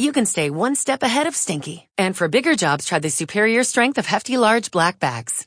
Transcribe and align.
you 0.00 0.12
can 0.12 0.24
stay 0.24 0.48
one 0.50 0.74
step 0.74 1.02
ahead 1.02 1.26
of 1.26 1.36
stinky. 1.36 1.88
And 1.98 2.16
for 2.16 2.28
bigger 2.28 2.56
jobs, 2.56 2.86
try 2.86 2.98
the 2.98 3.10
superior 3.10 3.62
strength 3.64 3.98
of 3.98 4.06
Hefty 4.06 4.38
Large 4.38 4.70
Black 4.70 4.98
Bags. 4.98 5.46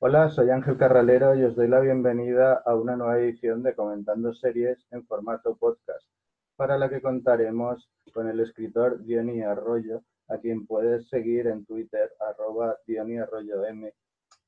Hola, 0.00 0.30
soy 0.30 0.50
Ángel 0.50 0.78
Carralero 0.78 1.34
y 1.34 1.42
os 1.42 1.56
doy 1.56 1.66
la 1.66 1.80
bienvenida 1.80 2.62
a 2.64 2.76
una 2.76 2.94
nueva 2.94 3.18
edición 3.18 3.64
de 3.64 3.74
Comentando 3.74 4.32
Series 4.32 4.78
en 4.92 5.04
formato 5.04 5.56
podcast, 5.56 6.06
para 6.54 6.78
la 6.78 6.88
que 6.88 7.02
contaremos 7.02 7.90
con 8.14 8.28
el 8.28 8.38
escritor 8.38 9.02
Diony 9.04 9.42
Arroyo, 9.42 10.04
a 10.28 10.38
quien 10.38 10.68
puedes 10.68 11.08
seguir 11.08 11.48
en 11.48 11.66
Twitter, 11.66 12.12
arroba 12.20 12.76
Diony 12.86 13.18
Arroyo 13.18 13.64
M. 13.64 13.92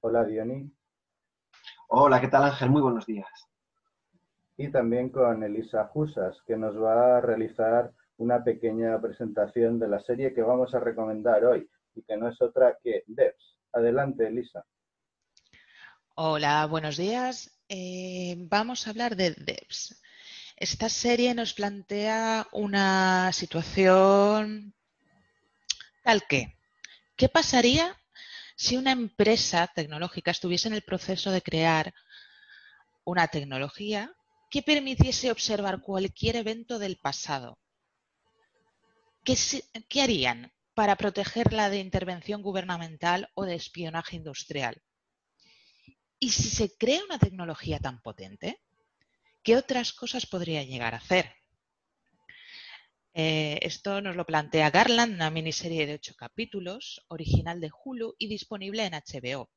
Hola, 0.02 0.24
Diony. 0.24 0.70
Hola, 1.88 2.20
¿qué 2.20 2.28
tal 2.28 2.44
Ángel? 2.44 2.70
Muy 2.70 2.82
buenos 2.82 3.04
días. 3.04 3.49
Y 4.60 4.70
también 4.70 5.08
con 5.08 5.42
Elisa 5.42 5.86
Jusas, 5.86 6.36
que 6.46 6.54
nos 6.54 6.76
va 6.76 7.16
a 7.16 7.20
realizar 7.22 7.92
una 8.18 8.44
pequeña 8.44 9.00
presentación 9.00 9.78
de 9.78 9.88
la 9.88 10.00
serie 10.00 10.34
que 10.34 10.42
vamos 10.42 10.74
a 10.74 10.80
recomendar 10.80 11.42
hoy 11.46 11.66
y 11.94 12.02
que 12.02 12.14
no 12.18 12.28
es 12.28 12.42
otra 12.42 12.76
que 12.84 13.02
Devs. 13.06 13.56
Adelante, 13.72 14.26
Elisa. 14.26 14.66
Hola, 16.14 16.66
buenos 16.66 16.98
días. 16.98 17.58
Eh, 17.70 18.34
vamos 18.36 18.86
a 18.86 18.90
hablar 18.90 19.16
de 19.16 19.30
Devs. 19.30 19.98
Esta 20.56 20.90
serie 20.90 21.34
nos 21.34 21.54
plantea 21.54 22.46
una 22.52 23.32
situación 23.32 24.74
tal 26.02 26.24
que, 26.28 26.58
¿qué 27.16 27.30
pasaría 27.30 27.96
si 28.56 28.76
una 28.76 28.92
empresa 28.92 29.70
tecnológica 29.74 30.32
estuviese 30.32 30.68
en 30.68 30.74
el 30.74 30.82
proceso 30.82 31.30
de 31.30 31.40
crear 31.40 31.94
una 33.04 33.26
tecnología 33.28 34.14
que 34.50 34.62
permitiese 34.62 35.30
observar 35.30 35.80
cualquier 35.80 36.36
evento 36.36 36.78
del 36.78 36.96
pasado? 36.96 37.58
¿Qué, 39.24 40.02
harían 40.02 40.52
para 40.74 40.96
protegerla 40.96 41.70
de 41.70 41.78
intervención 41.78 42.42
gubernamental 42.42 43.30
o 43.34 43.44
de 43.44 43.54
espionaje 43.54 44.16
industrial? 44.16 44.82
¿Y 46.18 46.30
si 46.30 46.50
se 46.50 46.76
crea 46.76 47.04
una 47.04 47.18
tecnología 47.18 47.78
tan 47.78 48.02
potente? 48.02 48.60
¿Qué 49.42 49.56
otras 49.56 49.92
cosas 49.92 50.26
podría 50.26 50.64
llegar 50.64 50.94
a 50.94 50.98
hacer? 50.98 51.32
Eh, 53.14 53.58
esto 53.62 54.00
nos 54.00 54.16
lo 54.16 54.26
plantea 54.26 54.70
Garland, 54.70 55.14
una 55.14 55.30
miniserie 55.30 55.86
de 55.86 55.94
ocho 55.94 56.14
capítulos, 56.16 57.04
original 57.08 57.60
de 57.60 57.70
Hulu 57.72 58.14
y 58.18 58.28
disponible 58.28 58.84
en 58.84 58.94
HBO. 58.94 59.50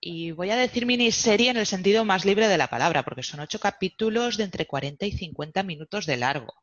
Y 0.00 0.30
voy 0.30 0.50
a 0.50 0.56
decir 0.56 0.86
miniserie 0.86 1.50
en 1.50 1.56
el 1.56 1.66
sentido 1.66 2.04
más 2.04 2.24
libre 2.24 2.46
de 2.46 2.58
la 2.58 2.68
palabra, 2.68 3.04
porque 3.04 3.24
son 3.24 3.40
ocho 3.40 3.58
capítulos 3.58 4.36
de 4.36 4.44
entre 4.44 4.66
40 4.66 5.06
y 5.06 5.12
50 5.12 5.62
minutos 5.64 6.06
de 6.06 6.16
largo. 6.16 6.54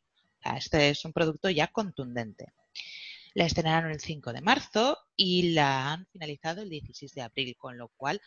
este 0.55 0.89
es 0.89 1.03
un 1.05 1.11
producto 1.11 1.49
ya 1.49 1.67
contundente. 1.67 2.53
La 3.33 3.45
estrenaron 3.45 3.91
el 3.91 3.99
5 3.99 4.31
de 4.31 4.41
marzo 4.41 4.97
y 5.17 5.51
la 5.53 5.91
han 5.91 6.07
finalizado 6.07 6.61
el 6.61 6.69
16 6.69 7.13
de 7.13 7.21
abril, 7.21 7.55
con 7.57 7.77
lo 7.77 7.89
cual 7.89 8.21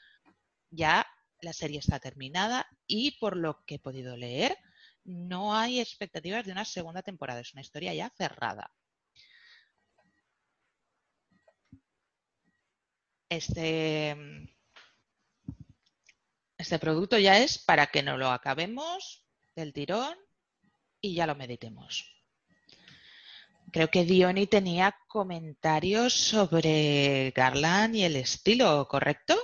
ya 0.71 1.07
la 1.41 1.53
serie 1.55 1.79
está 1.79 1.99
terminada 2.01 2.67
y 2.87 3.13
por 3.19 3.37
lo 3.37 3.65
que 3.65 3.77
he 3.77 3.79
podido 3.79 4.17
leer, 4.17 4.57
no 5.05 5.55
hay 5.57 5.81
expectativas 5.81 6.45
de 6.45 6.53
una 6.53 6.65
segunda 6.67 7.03
temporada. 7.03 7.41
Es 7.41 7.55
una 7.55 7.63
historia 7.63 7.95
ya 7.95 8.11
cerrada. 8.11 8.71
Este, 13.31 14.17
este 16.69 16.79
producto 16.79 17.17
ya 17.17 17.39
es 17.39 17.59
para 17.65 17.87
que 17.87 18.03
no 18.03 18.19
lo 18.19 18.29
acabemos 18.29 19.25
del 19.57 19.73
tirón 19.73 20.15
y 21.01 21.15
ya 21.15 21.27
lo 21.27 21.35
meditemos. 21.35 22.05
Creo 23.73 23.89
que 23.89 24.05
Diony 24.05 24.47
tenía 24.47 24.95
comentarios 25.07 26.13
sobre 26.13 27.33
Garland 27.35 27.97
y 27.97 28.03
el 28.03 28.17
estilo, 28.17 28.87
¿correcto? 28.87 29.35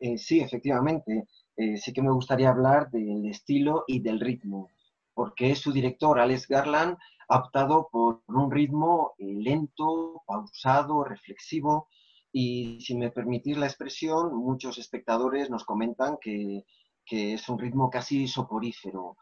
Eh, 0.00 0.18
sí, 0.18 0.40
efectivamente. 0.40 1.28
Eh, 1.56 1.76
sí 1.76 1.92
que 1.92 2.02
me 2.02 2.10
gustaría 2.10 2.48
hablar 2.48 2.90
del 2.90 3.24
estilo 3.26 3.84
y 3.86 4.00
del 4.00 4.18
ritmo, 4.18 4.68
porque 5.14 5.54
su 5.54 5.72
director, 5.72 6.18
Alex 6.18 6.48
Garland, 6.48 6.96
ha 7.28 7.38
optado 7.38 7.88
por 7.92 8.24
un 8.26 8.50
ritmo 8.50 9.12
eh, 9.16 9.26
lento, 9.26 10.24
pausado, 10.26 11.04
reflexivo, 11.04 11.88
y 12.32 12.80
si 12.80 12.96
me 12.96 13.10
permitís 13.10 13.58
la 13.58 13.66
expresión, 13.66 14.34
muchos 14.34 14.78
espectadores 14.78 15.50
nos 15.50 15.64
comentan 15.64 16.16
que, 16.20 16.64
que 17.04 17.34
es 17.34 17.48
un 17.48 17.58
ritmo 17.58 17.90
casi 17.90 18.26
soporífero. 18.26 19.16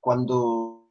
cuando 0.00 0.82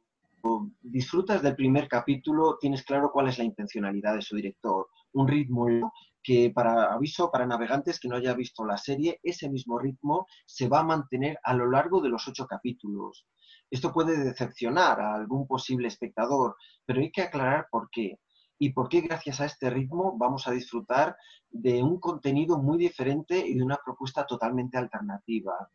disfrutas 0.80 1.42
del 1.42 1.54
primer 1.54 1.88
capítulo, 1.88 2.58
tienes 2.60 2.82
claro 2.82 3.10
cuál 3.12 3.28
es 3.28 3.38
la 3.38 3.44
intencionalidad 3.44 4.14
de 4.14 4.22
su 4.22 4.36
director. 4.36 4.88
Un 5.12 5.28
ritmo 5.28 5.92
que, 6.22 6.50
para 6.50 6.92
aviso 6.92 7.30
para 7.30 7.46
navegantes 7.46 7.98
que 8.00 8.08
no 8.08 8.16
haya 8.16 8.34
visto 8.34 8.64
la 8.64 8.76
serie, 8.76 9.20
ese 9.22 9.48
mismo 9.48 9.78
ritmo 9.78 10.26
se 10.46 10.68
va 10.68 10.80
a 10.80 10.84
mantener 10.84 11.38
a 11.42 11.54
lo 11.54 11.70
largo 11.70 12.00
de 12.00 12.08
los 12.08 12.26
ocho 12.28 12.46
capítulos. 12.46 13.26
Esto 13.70 13.92
puede 13.92 14.22
decepcionar 14.22 15.00
a 15.00 15.14
algún 15.14 15.46
posible 15.46 15.88
espectador, 15.88 16.56
pero 16.84 17.00
hay 17.00 17.10
que 17.10 17.22
aclarar 17.22 17.66
por 17.70 17.88
qué. 17.90 18.18
Y 18.62 18.70
por 18.70 18.88
qué 18.88 19.00
gracias 19.00 19.40
a 19.40 19.46
este 19.46 19.70
ritmo 19.70 20.16
vamos 20.16 20.46
a 20.46 20.52
disfrutar 20.52 21.16
de 21.50 21.82
un 21.82 21.98
contenido 21.98 22.58
muy 22.58 22.78
diferente 22.78 23.36
y 23.36 23.54
de 23.54 23.64
una 23.64 23.76
propuesta 23.84 24.24
totalmente 24.24 24.78
alternativa. 24.78 25.68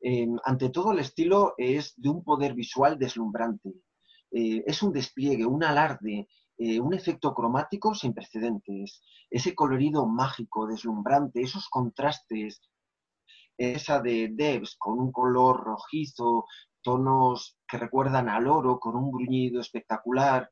Eh, 0.00 0.26
ante 0.46 0.70
todo, 0.70 0.92
el 0.92 1.00
estilo 1.00 1.52
es 1.58 1.92
de 2.00 2.08
un 2.08 2.24
poder 2.24 2.54
visual 2.54 2.98
deslumbrante 2.98 3.74
eh, 4.30 4.62
es 4.66 4.82
un 4.82 4.90
despliegue, 4.90 5.44
un 5.44 5.62
alarde, 5.64 6.28
eh, 6.56 6.80
un 6.80 6.94
efecto 6.94 7.34
cromático 7.34 7.94
sin 7.94 8.14
precedentes, 8.14 9.02
ese 9.28 9.54
colorido 9.54 10.06
mágico, 10.06 10.66
deslumbrante, 10.66 11.42
esos 11.42 11.68
contrastes, 11.68 12.62
esa 13.58 14.00
de 14.00 14.30
Devs 14.32 14.76
con 14.78 14.98
un 14.98 15.12
color 15.12 15.62
rojizo, 15.62 16.46
tonos 16.80 17.58
que 17.68 17.76
recuerdan 17.76 18.30
al 18.30 18.46
oro, 18.46 18.78
con 18.80 18.96
un 18.96 19.10
gruñido 19.10 19.60
espectacular, 19.60 20.50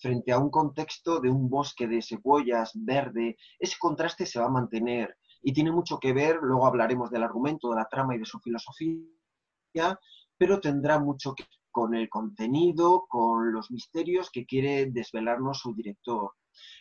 frente 0.00 0.32
a 0.32 0.38
un 0.38 0.50
contexto 0.50 1.20
de 1.20 1.30
un 1.30 1.48
bosque 1.48 1.86
de 1.86 2.02
cebollas 2.02 2.72
verde, 2.74 3.36
ese 3.58 3.76
contraste 3.78 4.26
se 4.26 4.40
va 4.40 4.46
a 4.46 4.50
mantener 4.50 5.16
y 5.42 5.52
tiene 5.52 5.72
mucho 5.72 5.98
que 5.98 6.12
ver, 6.12 6.38
luego 6.42 6.66
hablaremos 6.66 7.10
del 7.10 7.22
argumento, 7.22 7.70
de 7.70 7.76
la 7.76 7.88
trama 7.88 8.14
y 8.14 8.18
de 8.18 8.24
su 8.24 8.38
filosofía, 8.40 9.98
pero 10.36 10.60
tendrá 10.60 10.98
mucho 10.98 11.34
que 11.34 11.44
con 11.70 11.94
el 11.94 12.08
contenido, 12.08 13.06
con 13.08 13.52
los 13.52 13.70
misterios 13.70 14.30
que 14.30 14.44
quiere 14.44 14.86
desvelarnos 14.86 15.60
su 15.60 15.74
director. 15.74 16.32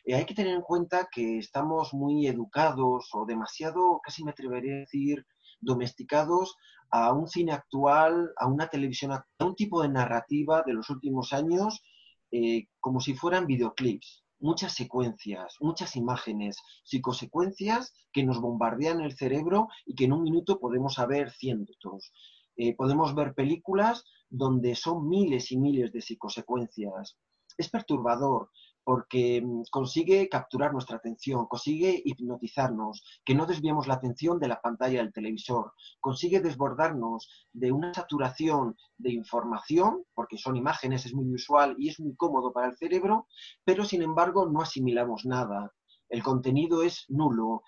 Eh, 0.04 0.16
hay 0.16 0.26
que 0.26 0.34
tener 0.34 0.56
en 0.56 0.62
cuenta 0.62 1.08
que 1.12 1.38
estamos 1.38 1.94
muy 1.94 2.28
educados 2.28 3.10
o 3.14 3.26
demasiado, 3.26 4.02
casi 4.04 4.24
me 4.24 4.32
atrevería 4.32 4.74
a 4.76 4.80
decir, 4.80 5.26
domesticados 5.62 6.56
a 6.92 7.14
un 7.14 7.28
cine 7.28 7.52
actual, 7.52 8.34
a 8.38 8.48
una 8.48 8.68
televisión, 8.68 9.12
a 9.12 9.26
un 9.40 9.56
tipo 9.56 9.82
de 9.82 9.90
narrativa 9.90 10.64
de 10.66 10.74
los 10.74 10.90
últimos 10.90 11.34
años, 11.34 11.84
eh, 12.32 12.68
como 12.80 13.00
si 13.00 13.14
fueran 13.14 13.48
videoclips. 13.48 14.24
Muchas 14.42 14.74
secuencias, 14.74 15.58
muchas 15.60 15.96
imágenes, 15.98 16.58
psicosecuencias 16.84 17.94
que 18.14 18.24
nos 18.24 18.40
bombardean 18.40 19.02
el 19.02 19.18
cerebro 19.18 19.68
y 19.86 19.96
que 19.96 20.06
en 20.06 20.14
un 20.14 20.24
minuto 20.24 20.60
podemos 20.60 20.94
saber 20.94 21.32
cientos. 21.32 22.14
Eh, 22.56 22.76
podemos 22.76 23.14
ver 23.16 23.34
películas 23.34 24.06
donde 24.30 24.76
son 24.76 25.10
miles 25.10 25.52
y 25.52 25.58
miles 25.58 25.92
de 25.92 26.02
psicosecuencias. 26.02 27.18
Es 27.58 27.70
perturbador 27.70 28.50
porque 28.90 29.40
mm, 29.40 29.66
consigue 29.70 30.28
capturar 30.30 30.74
nuestra 30.74 30.98
atención, 30.98 31.46
consigue 31.46 32.02
hipnotizarnos, 32.04 33.04
que 33.24 33.36
no 33.36 33.46
desviemos 33.46 33.86
la 33.86 33.94
atención 33.94 34.40
de 34.40 34.48
la 34.48 34.60
pantalla 34.62 34.98
del 34.98 35.14
televisor, 35.14 35.74
consigue 36.00 36.40
desbordarnos 36.40 37.30
de 37.54 37.72
una 37.72 37.94
saturación 37.94 38.76
de 38.98 39.12
información, 39.14 40.06
porque 40.16 40.40
son 40.40 40.56
imágenes, 40.56 41.06
es 41.06 41.14
muy 41.14 41.28
visual 41.28 41.76
y 41.78 41.90
es 41.90 42.00
muy 42.00 42.16
cómodo 42.16 42.52
para 42.52 42.70
el 42.70 42.78
cerebro, 42.78 43.28
pero 43.64 43.86
sin 43.86 44.02
embargo 44.02 44.50
no 44.50 44.60
asimilamos 44.60 45.24
nada. 45.24 45.72
El 46.10 46.24
contenido 46.24 46.82
es 46.82 47.06
nulo, 47.10 47.62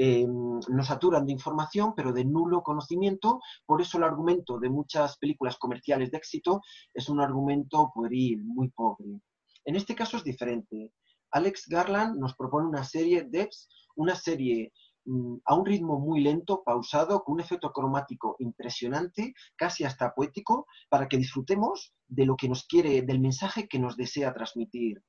Em, 0.00 0.60
nos 0.68 0.86
saturan 0.86 1.26
de 1.26 1.32
información, 1.32 1.92
pero 1.96 2.12
de 2.12 2.24
nulo 2.24 2.62
conocimiento. 2.62 3.40
Por 3.66 3.82
eso 3.82 3.98
el 3.98 4.04
argumento 4.04 4.60
de 4.60 4.70
muchas 4.70 5.18
películas 5.18 5.58
comerciales 5.58 6.12
de 6.12 6.18
éxito 6.18 6.60
es 6.94 7.08
un 7.08 7.20
argumento 7.20 7.90
pueril, 7.92 8.44
muy 8.44 8.68
pobre. 8.68 9.20
En 9.68 9.76
este 9.76 9.94
caso 9.94 10.16
es 10.16 10.24
diferente. 10.24 10.94
Alex 11.30 11.66
Garland 11.68 12.18
nos 12.18 12.34
propone 12.34 12.68
una 12.68 12.84
serie 12.84 13.24
Debs, 13.28 13.68
una 13.96 14.14
serie 14.14 14.72
mm, 15.04 15.40
a 15.44 15.56
un 15.56 15.66
ritmo 15.66 16.00
muy 16.00 16.22
lento, 16.22 16.62
pausado, 16.64 17.22
con 17.22 17.34
un 17.34 17.40
efecto 17.40 17.70
cromático 17.70 18.36
impresionante, 18.38 19.34
casi 19.56 19.84
hasta 19.84 20.14
poético, 20.14 20.66
para 20.88 21.06
que 21.06 21.18
disfrutemos 21.18 21.92
de 22.06 22.24
lo 22.24 22.34
que 22.34 22.48
nos 22.48 22.64
quiere, 22.64 23.02
del 23.02 23.20
mensaje 23.20 23.68
que 23.68 23.78
nos 23.78 23.98
desea 23.98 24.32
transmitir. 24.32 25.02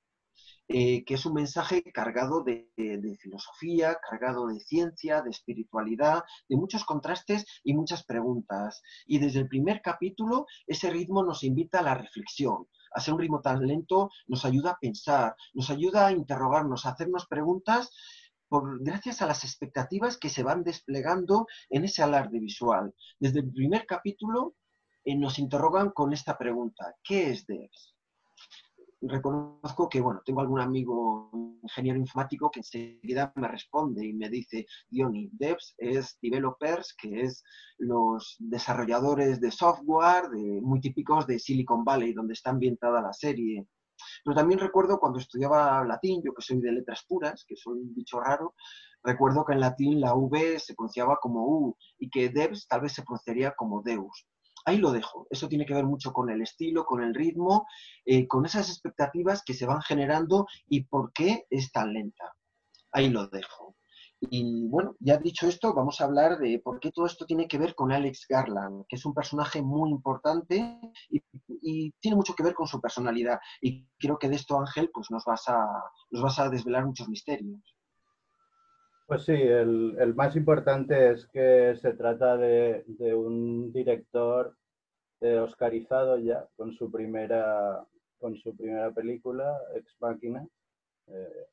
Eh, 0.72 1.04
que 1.04 1.16
es 1.16 1.26
un 1.26 1.34
mensaje 1.34 1.82
cargado 1.82 2.44
de, 2.44 2.70
filosofía, 3.20 3.98
cargado 4.08 4.46
de 4.46 4.60
ciencia, 4.60 5.22
de 5.24 5.32
espiritualidad, 5.32 6.24
de 6.48 6.58
muchos 6.58 6.84
contrastes 6.84 7.46
y 7.64 7.74
muchas 7.74 8.04
preguntas. 8.04 8.84
Y 9.08 9.18
desde 9.18 9.40
el 9.40 9.48
primer 9.48 9.82
capítulo, 9.82 10.46
ese 10.68 10.92
ritmo 10.92 11.24
nos 11.24 11.44
invita 11.44 11.80
a 11.80 11.84
la 11.84 11.96
reflexión. 11.96 12.68
A 12.92 13.00
ser 13.00 13.14
un 13.14 13.20
ritmo 13.20 13.42
tan 13.42 13.66
lento 13.66 14.10
nos 14.28 14.46
ayuda 14.46 14.72
a 14.72 14.80
pensar, 14.80 15.36
nos 15.54 15.70
ayuda 15.70 16.08
a 16.08 16.12
interrogarnos, 16.12 16.86
a 16.86 16.92
hacernos 16.92 17.28
preguntas 17.28 17.92
gracias 18.80 19.22
a 19.22 19.28
las 19.28 19.44
expectativas 19.44 20.18
que 20.18 20.30
se 20.30 20.44
van 20.44 20.64
desplegando 20.64 21.48
en 21.70 21.86
ese 21.86 22.02
alarde 22.02 22.40
visual. 22.40 22.94
Desde 23.20 23.42
el 23.42 23.52
primer 23.52 23.86
capítulo 23.86 24.56
eh, 25.06 25.16
nos 25.16 25.40
interrogan 25.40 25.92
con 25.92 26.14
esta 26.14 26.38
pregunta, 26.38 26.96
¿qué 27.04 27.32
es 27.32 27.46
Devs? 27.46 27.96
Reconozco 29.02 29.88
que, 29.88 30.02
bueno, 30.02 30.22
tengo 30.26 30.42
algún 30.42 30.60
amigo 30.60 31.32
ingeniero 31.64 32.00
informático 32.00 32.52
que 32.52 32.60
enseguida 32.60 33.32
me 33.36 33.48
responde 33.48 34.06
y 34.06 34.14
me 34.14 34.30
dice, 34.30 34.66
Diony, 34.90 35.30
devs 35.34 35.76
es 35.78 36.18
developers, 36.22 36.94
que 36.96 37.22
es 37.22 37.44
los 37.78 38.36
desarrolladores 38.40 39.40
de 39.40 39.52
software 39.52 40.30
de, 40.30 40.62
muy 40.62 40.82
típicos 40.82 41.28
de 41.28 41.40
Silicon 41.40 41.84
Valley, 41.84 42.14
donde 42.14 42.34
está 42.34 42.50
ambientada 42.50 43.02
la 43.02 43.14
serie. 43.14 43.66
Pero 44.24 44.36
también 44.36 44.60
recuerdo 44.60 45.00
cuando 45.00 45.20
estudiaba 45.20 45.84
latín, 45.86 46.22
yo 46.24 46.34
que 46.34 46.42
soy 46.42 46.60
de 46.60 46.72
letras 46.72 47.04
puras, 47.08 47.46
que 47.48 47.56
soy 47.56 47.80
un 47.80 47.94
bicho 47.94 48.20
raro, 48.20 48.54
recuerdo 49.04 49.46
que 49.46 49.54
en 49.54 49.60
latín 49.62 50.02
la 50.02 50.14
V 50.14 50.60
se 50.60 50.74
pronunciaba 50.74 51.18
como 51.22 51.46
U 51.46 51.78
y 51.98 52.10
que 52.10 52.30
devs 52.30 52.68
tal 52.68 52.82
vez 52.82 52.94
se 52.94 53.04
pronunciaría 53.04 53.54
como 53.56 53.82
Deus 53.82 54.28
ahí 54.70 54.78
lo 54.78 54.92
dejo. 54.92 55.28
Eso 55.30 55.48
tiene 55.48 55.66
que 55.66 55.74
ver 55.74 55.86
mucho 55.86 56.14
con 56.14 56.30
el 56.30 56.42
estilo, 56.42 56.86
con 56.86 57.04
el 57.04 57.14
ritmo, 57.14 57.68
eh, 58.06 58.28
con 58.28 58.46
esas 58.46 58.70
expectativas 58.70 59.44
que 59.44 59.54
se 59.54 59.66
van 59.66 59.82
generando 59.82 60.48
y 60.68 60.84
por 60.84 61.12
qué 61.14 61.46
es 61.50 61.72
tan 61.72 61.94
lenta. 61.94 62.34
Ahí 62.92 63.10
lo 63.10 63.28
dejo. 63.28 63.76
Y 64.22 64.68
bueno, 64.68 64.96
ya 65.00 65.18
dicho 65.18 65.48
esto, 65.48 65.74
vamos 65.74 66.02
a 66.02 66.06
hablar 66.06 66.40
de 66.40 66.60
por 66.60 66.80
qué 66.80 66.92
todo 66.92 67.06
esto 67.06 67.26
tiene 67.26 67.48
que 67.48 67.58
ver 67.58 67.74
con 67.74 67.92
Alex 67.92 68.26
Garland, 68.28 68.86
que 68.90 68.98
es 68.98 69.06
un 69.06 69.14
personaje 69.14 69.62
muy 69.62 69.92
importante 69.92 70.78
y, 71.10 71.22
tiene 72.02 72.16
mucho 72.16 72.34
que 72.34 72.44
ver 72.44 72.54
con 72.54 72.68
su 72.68 72.82
personalidad. 72.82 73.40
Y 73.62 73.86
creo 73.98 74.18
que 74.18 74.30
de 74.30 74.36
esto, 74.36 74.60
Ángel, 74.60 74.90
pues 74.94 75.10
nos 75.10 75.24
vas 75.26 75.48
a, 75.48 75.66
nos 76.12 76.22
vas 76.22 76.40
a 76.40 76.50
desvelar 76.50 76.86
muchos 76.86 77.08
misterios. 77.08 77.62
Pues 79.10 79.24
sí, 79.24 79.34
el, 79.34 80.14
más 80.16 80.36
importante 80.36 81.14
es 81.14 81.28
que 81.34 81.76
se 81.82 81.94
trata 81.94 82.38
de, 82.38 82.84
un 83.16 83.72
director 83.74 84.56
eh, 85.22 85.38
oscarizado 85.38 86.18
ya 86.18 86.48
con 86.56 86.72
su 86.72 86.90
primera, 86.90 87.86
con 88.20 88.38
su 88.38 88.56
primera 88.56 88.90
película, 88.92 89.60
Ex 89.76 89.94
Machina, 90.00 90.48
eh, 91.08 91.48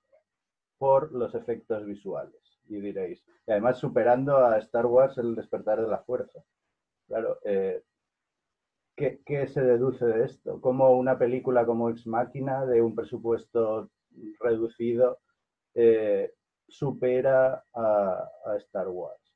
por 0.78 1.12
los 1.12 1.34
efectos 1.34 1.84
visuales. 1.84 2.60
Y 2.68 2.80
diréis, 2.80 3.24
y 3.46 3.50
además 3.50 3.78
superando 3.78 4.38
a 4.38 4.58
Star 4.58 4.86
Wars 4.86 5.18
El 5.18 5.34
despertar 5.34 5.80
de 5.80 5.88
la 5.88 5.98
fuerza. 5.98 6.40
Claro, 7.08 7.38
eh, 7.44 7.82
¿qué, 8.94 9.20
¿qué, 9.24 9.48
se 9.48 9.62
deduce 9.62 10.04
de 10.06 10.24
esto? 10.24 10.60
¿Cómo 10.60 10.96
una 10.96 11.18
película 11.18 11.66
como 11.66 11.90
Ex 11.90 12.06
Machina, 12.06 12.66
de 12.66 12.82
un 12.82 12.94
presupuesto 12.94 13.90
reducido, 14.40 15.18
supera 16.68 17.64
a, 17.74 18.30
Star 18.58 18.88
Wars? 18.88 19.34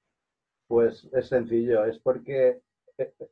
Pues 0.69 1.09
es 1.13 1.27
sencillo, 1.29 1.85
es 1.85 1.99
porque 1.99 2.63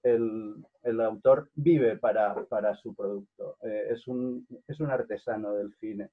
el, 0.03 1.01
autor 1.01 1.51
vive 1.55 1.97
para, 1.97 2.75
su 2.77 2.95
producto, 2.95 3.57
eh, 3.63 3.89
es, 3.91 4.07
un, 4.09 4.47
es 4.67 4.81
un 4.81 4.91
artesano 4.91 5.55
del 5.55 5.75
cine, 5.75 6.11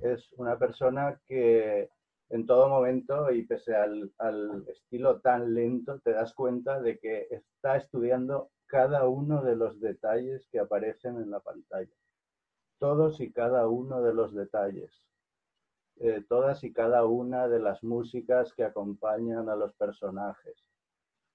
es 0.00 0.32
una 0.32 0.58
persona 0.58 1.20
que 1.26 1.90
en 2.30 2.46
todo 2.46 2.68
momento 2.68 3.30
y 3.32 3.44
pese 3.44 3.74
al, 3.74 4.12
al, 4.18 4.64
estilo 4.68 5.20
tan 5.20 5.52
lento, 5.52 5.98
te 6.00 6.12
das 6.12 6.32
cuenta 6.34 6.80
de 6.80 6.98
que 6.98 7.26
está 7.30 7.76
estudiando 7.76 8.50
cada 8.66 9.08
uno 9.08 9.42
de 9.42 9.56
los 9.56 9.80
detalles 9.80 10.46
que 10.52 10.60
aparecen 10.60 11.16
en 11.16 11.30
la 11.30 11.40
pantalla. 11.40 11.90
Todos 12.78 13.20
y 13.20 13.32
cada 13.32 13.66
uno 13.66 14.00
de 14.00 14.14
los 14.14 14.32
detalles. 14.32 14.92
Eh, 15.96 16.24
todas 16.26 16.64
y 16.64 16.72
cada 16.72 17.04
una 17.04 17.48
de 17.48 17.58
las 17.58 17.82
músicas 17.82 18.54
que 18.54 18.64
acompañan 18.64 19.48
a 19.50 19.56
los 19.56 19.74
personajes. 19.74 20.64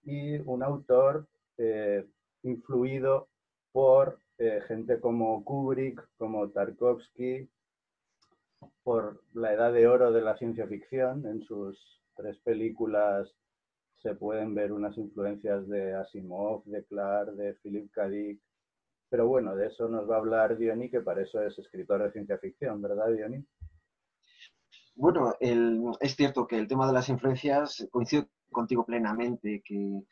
Y 0.02 0.38
un 0.38 0.64
autor 0.64 1.28
eh, 1.58 2.06
influido 2.44 3.30
por 3.72 4.20
eh, 4.38 4.62
gente 4.68 5.00
como 5.00 5.44
Kubrick, 5.44 6.08
como 6.18 6.50
Tarkovsky, 6.50 7.50
por 8.84 9.24
la 9.34 9.54
edad 9.54 9.74
de 9.74 9.88
oro 9.88 10.12
de 10.12 10.22
la 10.22 10.38
ciencia 10.38 10.68
ficción. 10.68 11.26
En 11.26 11.42
sus 11.42 12.02
tres 12.16 12.38
películas 12.40 13.34
se 13.98 14.16
pueden 14.16 14.54
ver 14.54 14.72
unas 14.72 14.98
influencias 14.98 15.68
de 15.68 15.94
Asimov, 15.94 16.64
de 16.66 16.84
Clark, 16.86 17.34
de 17.34 17.54
Philip 17.56 17.92
K. 17.92 18.10
Dick. 18.10 18.42
Pero 19.10 19.28
bueno, 19.28 19.56
de 19.56 19.68
eso 19.68 19.88
nos 19.88 20.10
va 20.10 20.16
a 20.16 20.20
hablar 20.20 20.58
Diony, 20.58 20.90
que 20.90 21.02
para 21.02 21.22
eso 21.22 21.42
es 21.42 21.58
escritor 21.58 22.04
de 22.04 22.12
ciencia 22.12 22.38
ficción, 22.38 22.82
¿verdad, 22.82 23.12
Diony? 23.12 23.46
Bueno, 24.96 25.34
es 25.40 26.16
cierto 26.16 26.48
que 26.48 26.58
el 26.58 26.68
tema 26.68 26.88
de 26.88 26.94
las 26.94 27.10
influencias 27.10 27.88
coincido 27.92 28.28
contigo 28.52 28.86
plenamente, 28.86 29.62
que 29.66 30.04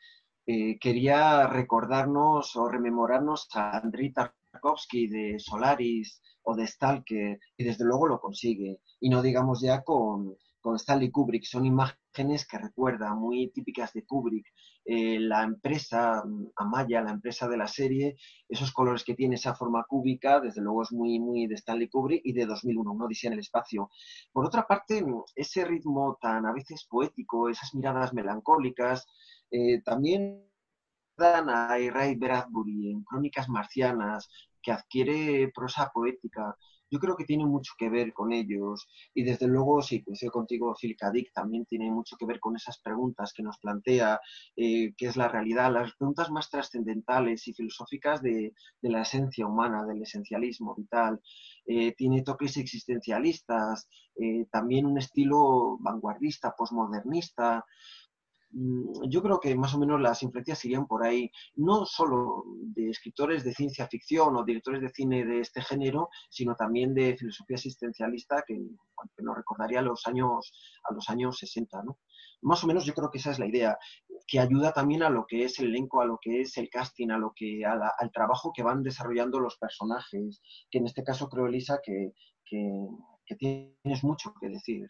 eh, 0.46 0.78
quería 0.78 1.46
recordarnos 1.46 2.54
o 2.56 2.68
rememorarnos 2.68 3.48
a 3.54 3.78
Andrei 3.78 4.12
Tarkovsky 4.12 5.06
de 5.08 5.38
Solaris 5.38 6.20
o 6.42 6.54
de 6.54 6.66
Stalker, 6.66 7.38
y 7.56 7.64
desde 7.64 7.84
luego 7.84 8.06
lo 8.06 8.20
consigue. 8.20 8.80
Y 9.00 9.08
no 9.08 9.22
digamos 9.22 9.60
ya 9.62 9.82
con, 9.82 10.36
con 10.64 10.76
Stanley 10.76 11.10
Kubrick. 11.10 11.44
Son 11.44 11.66
imágenes 11.66 12.46
que 12.48 12.56
recuerda, 12.56 13.14
muy 13.14 13.50
típicas 13.52 13.92
de 13.92 14.06
Kubrick. 14.06 14.46
Eh, 14.86 15.18
la 15.20 15.42
empresa, 15.42 16.22
mm, 16.24 16.52
Amaya, 16.56 17.02
la 17.02 17.10
empresa 17.10 17.46
de 17.48 17.58
la 17.58 17.66
serie, 17.66 18.16
esos 18.48 18.72
colores 18.72 19.04
que 19.04 19.14
tiene 19.14 19.34
esa 19.34 19.54
forma 19.54 19.84
cúbica, 19.86 20.40
desde 20.40 20.62
luego 20.62 20.82
es 20.82 20.92
muy, 20.92 21.20
muy 21.20 21.46
de 21.46 21.56
Stanley 21.56 21.88
Kubrick 21.90 22.22
y 22.24 22.32
de 22.32 22.46
2001, 22.46 22.92
una 22.92 23.04
odisea 23.04 23.28
en 23.28 23.34
el 23.34 23.40
espacio. 23.40 23.90
Por 24.32 24.46
otra 24.46 24.66
parte, 24.66 25.04
ese 25.34 25.66
ritmo 25.66 26.16
tan 26.18 26.46
a 26.46 26.52
veces 26.54 26.86
poético, 26.88 27.50
esas 27.50 27.74
miradas 27.74 28.14
melancólicas, 28.14 29.06
eh, 29.50 29.82
también 29.82 30.48
dan 31.16 31.48
a 31.48 31.68
Ray 31.68 32.16
Bradbury 32.16 32.90
en 32.90 33.04
Crónicas 33.04 33.48
Marcianas, 33.48 34.28
que 34.62 34.72
adquiere 34.72 35.52
prosa 35.54 35.90
poética 35.92 36.56
yo 36.94 37.00
creo 37.00 37.16
que 37.16 37.24
tiene 37.24 37.44
mucho 37.44 37.72
que 37.76 37.90
ver 37.90 38.12
con 38.12 38.32
ellos. 38.32 38.86
Y 39.14 39.24
desde 39.24 39.48
luego, 39.48 39.82
sí, 39.82 40.02
coincido 40.04 40.30
contigo, 40.30 40.76
Phil 40.80 40.96
Dick 41.12 41.32
también 41.32 41.66
tiene 41.66 41.90
mucho 41.90 42.16
que 42.16 42.24
ver 42.24 42.38
con 42.38 42.54
esas 42.54 42.78
preguntas 42.78 43.32
que 43.32 43.42
nos 43.42 43.58
plantea, 43.58 44.20
eh, 44.56 44.94
qué 44.96 45.06
es 45.06 45.16
la 45.16 45.26
realidad, 45.26 45.72
las 45.72 45.92
preguntas 45.96 46.30
más 46.30 46.50
trascendentales 46.50 47.48
y 47.48 47.52
filosóficas 47.52 48.22
de, 48.22 48.54
la 48.82 49.02
esencia 49.02 49.44
humana, 49.44 49.84
del 49.84 50.02
esencialismo 50.02 50.76
vital. 50.76 51.20
Eh, 51.66 51.94
tiene 51.96 52.22
toques 52.22 52.56
existencialistas, 52.58 53.88
eh, 54.14 54.46
también 54.52 54.86
un 54.86 54.98
estilo 54.98 55.76
vanguardista, 55.80 56.54
posmodernista. 56.56 57.64
Mm, 58.56 59.08
yo 59.10 59.20
creo 59.20 59.40
que 59.40 59.54
más 59.56 59.74
o 59.74 59.78
menos 59.78 60.00
las 60.00 60.22
influencias 60.22 60.64
irían 60.64 60.86
por 60.86 61.04
ahí, 61.04 61.28
no 61.56 61.84
solo 61.86 62.44
de 62.74 62.90
escritores 62.90 63.42
de 63.42 63.52
ciencia 63.52 63.88
ficción 63.88 64.36
o 64.36 64.44
directores 64.44 64.80
de 64.80 64.90
cine 64.90 65.24
de 65.24 65.40
este 65.40 65.60
género, 65.60 66.08
sino 66.30 66.54
también 66.54 66.94
de 66.94 67.16
filosofía 67.16 67.56
existencialista 67.56 68.44
que, 68.46 68.56
nos 69.18 69.36
recordaría 69.36 69.80
a 69.80 69.82
los 69.82 70.06
años, 70.06 70.52
a 70.84 70.94
los 70.94 71.10
años 71.10 71.36
60. 71.38 71.82
¿no? 71.82 71.98
Más 72.42 72.62
o 72.62 72.68
menos 72.68 72.84
yo 72.84 72.94
creo 72.94 73.10
que 73.10 73.18
esa 73.18 73.32
es 73.32 73.40
la 73.40 73.46
idea, 73.46 73.76
que 74.26 74.38
ayuda 74.38 74.72
también 74.72 75.02
a 75.02 75.10
lo 75.10 75.26
que 75.26 75.44
es 75.44 75.58
el 75.58 75.66
elenco, 75.66 76.00
a 76.00 76.06
lo 76.06 76.18
que 76.22 76.42
es 76.42 76.56
el 76.56 76.70
casting, 76.70 77.10
a 77.10 77.18
lo 77.18 77.32
que, 77.34 77.64
al 77.64 78.12
trabajo 78.12 78.52
que 78.54 78.62
van 78.62 78.84
desarrollando 78.84 79.40
los 79.40 79.56
personajes, 79.56 80.40
que 80.70 80.78
en 80.78 80.86
este 80.86 81.02
caso 81.02 81.28
creo, 81.28 81.48
Elisa, 81.48 81.80
que, 81.84 82.12
que 82.44 83.34
tienes 83.36 84.04
mucho 84.04 84.32
que 84.40 84.48
decir. 84.48 84.86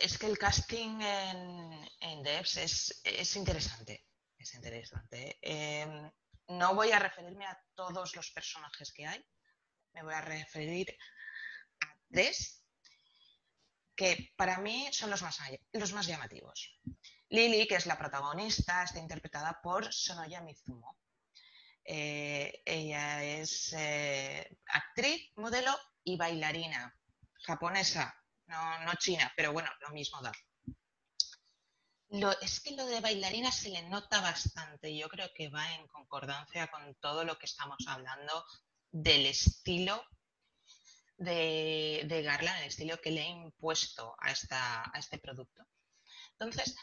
Es 0.00 0.18
que 0.18 0.26
el 0.26 0.36
casting 0.36 1.00
en, 1.00 1.88
en 2.00 2.22
Devs 2.22 2.56
es, 2.56 3.36
interesante. 3.36 4.06
Es 4.36 4.54
interesante. 4.54 5.38
Em, 5.40 6.10
no 6.48 6.74
voy 6.74 6.90
a 6.90 6.98
referirme 6.98 7.46
a 7.46 7.58
todos 7.74 8.16
los 8.16 8.30
personajes 8.32 8.92
que 8.92 9.06
hay. 9.06 9.24
Me 9.92 10.02
voy 10.02 10.14
a 10.14 10.20
referir 10.20 10.96
a 11.80 11.96
tres 12.10 12.64
que 13.94 14.32
para 14.36 14.58
mí 14.58 14.88
son 14.92 15.10
los 15.10 15.22
más, 15.22 15.38
los 15.72 15.92
más 15.92 16.06
llamativos. 16.06 16.80
Lily, 17.28 17.68
que 17.68 17.76
es 17.76 17.86
la 17.86 17.98
protagonista, 17.98 18.82
está 18.82 18.98
interpretada 18.98 19.60
por 19.62 19.92
Sonoya 19.92 20.40
Mizumo. 20.40 20.98
Eh, 21.84 22.62
ella 22.64 23.22
es 23.22 23.72
eh, 23.76 24.56
actriz, 24.66 25.30
modelo 25.36 25.76
y 26.02 26.16
bailarina 26.16 26.96
japonesa, 27.42 28.23
no, 28.46 28.84
no 28.84 28.94
china, 28.96 29.32
pero 29.36 29.52
bueno, 29.52 29.70
lo 29.80 29.90
mismo 29.90 30.20
da. 30.22 30.32
Lo, 32.10 32.30
es 32.40 32.60
que 32.60 32.72
lo 32.72 32.86
de 32.86 33.00
bailarina 33.00 33.50
se 33.50 33.70
le 33.70 33.82
nota 33.82 34.20
bastante 34.20 34.96
yo 34.96 35.08
creo 35.08 35.32
que 35.34 35.48
va 35.48 35.74
en 35.74 35.86
concordancia 35.88 36.68
con 36.68 36.94
todo 36.96 37.24
lo 37.24 37.38
que 37.38 37.46
estamos 37.46 37.78
hablando 37.88 38.44
del 38.90 39.26
estilo 39.26 40.04
de, 41.16 42.04
de 42.06 42.22
Garland, 42.22 42.60
el 42.60 42.68
estilo 42.68 43.00
que 43.00 43.10
le 43.10 43.22
ha 43.22 43.28
impuesto 43.28 44.14
a, 44.20 44.30
esta, 44.30 44.82
a 44.82 44.98
este 44.98 45.18
producto. 45.18 45.66
Entonces, 46.32 46.76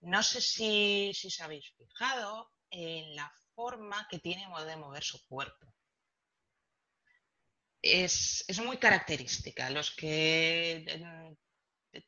no 0.00 0.22
sé 0.22 0.40
si, 0.40 1.12
si 1.14 1.28
os 1.28 1.40
habéis 1.40 1.70
fijado 1.76 2.52
en 2.70 3.14
la 3.14 3.32
forma 3.54 4.06
que 4.08 4.18
tiene 4.18 4.46
de 4.64 4.76
mover 4.76 5.04
su 5.04 5.24
cuerpo. 5.26 5.72
Es, 7.82 8.44
es 8.46 8.60
muy 8.60 8.78
característica. 8.78 9.68
Los 9.70 9.90
que 9.90 10.84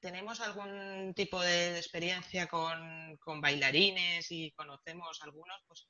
tenemos 0.01 0.41
algún 0.41 1.13
tipo 1.15 1.41
de 1.41 1.77
experiencia 1.77 2.47
con, 2.47 3.17
con, 3.19 3.41
bailarines 3.41 4.31
y 4.31 4.53
conocemos 4.53 5.21
algunos, 5.23 5.61
pues 5.67 5.89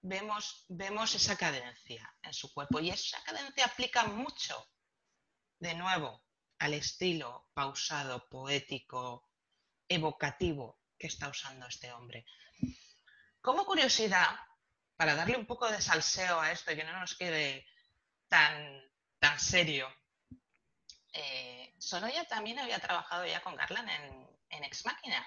vemos, 0.00 0.64
vemos 0.68 1.14
esa 1.14 1.36
cadencia 1.36 2.14
en 2.22 2.32
su 2.32 2.52
cuerpo. 2.52 2.80
Y 2.80 2.90
esa 2.90 3.22
cadencia 3.24 3.66
aplica 3.66 4.04
mucho, 4.04 4.70
de 5.58 5.74
nuevo, 5.74 6.24
al 6.58 6.74
estilo 6.74 7.48
pausado, 7.52 8.28
poético, 8.28 9.28
evocativo 9.88 10.80
que 10.98 11.08
está 11.08 11.28
usando 11.28 11.66
este 11.66 11.92
hombre. 11.92 12.24
Como 13.40 13.64
curiosidad, 13.64 14.36
para 14.96 15.14
darle 15.14 15.36
un 15.36 15.46
poco 15.46 15.70
de 15.70 15.80
salseo 15.80 16.40
a 16.40 16.52
esto 16.52 16.72
y 16.72 16.76
que 16.76 16.84
no 16.84 16.98
nos 17.00 17.16
quede 17.16 17.66
tan, 18.28 18.82
tan 19.20 19.38
serio, 19.38 19.88
eh, 21.12 21.74
también 22.28 22.58
había 22.58 22.78
trabajado 22.78 23.26
ya 23.26 23.42
con 23.42 23.56
Garland 23.56 23.88
en, 23.88 24.38
en 24.50 24.64
Ex 24.64 24.84
Máquina. 24.84 25.26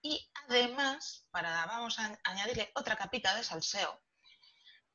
Y 0.00 0.30
además, 0.48 1.26
para 1.30 1.66
vamos 1.66 1.98
a 1.98 2.18
añadirle 2.24 2.70
otra 2.74 2.96
capita 2.96 3.34
de 3.36 3.44
salseo, 3.44 4.02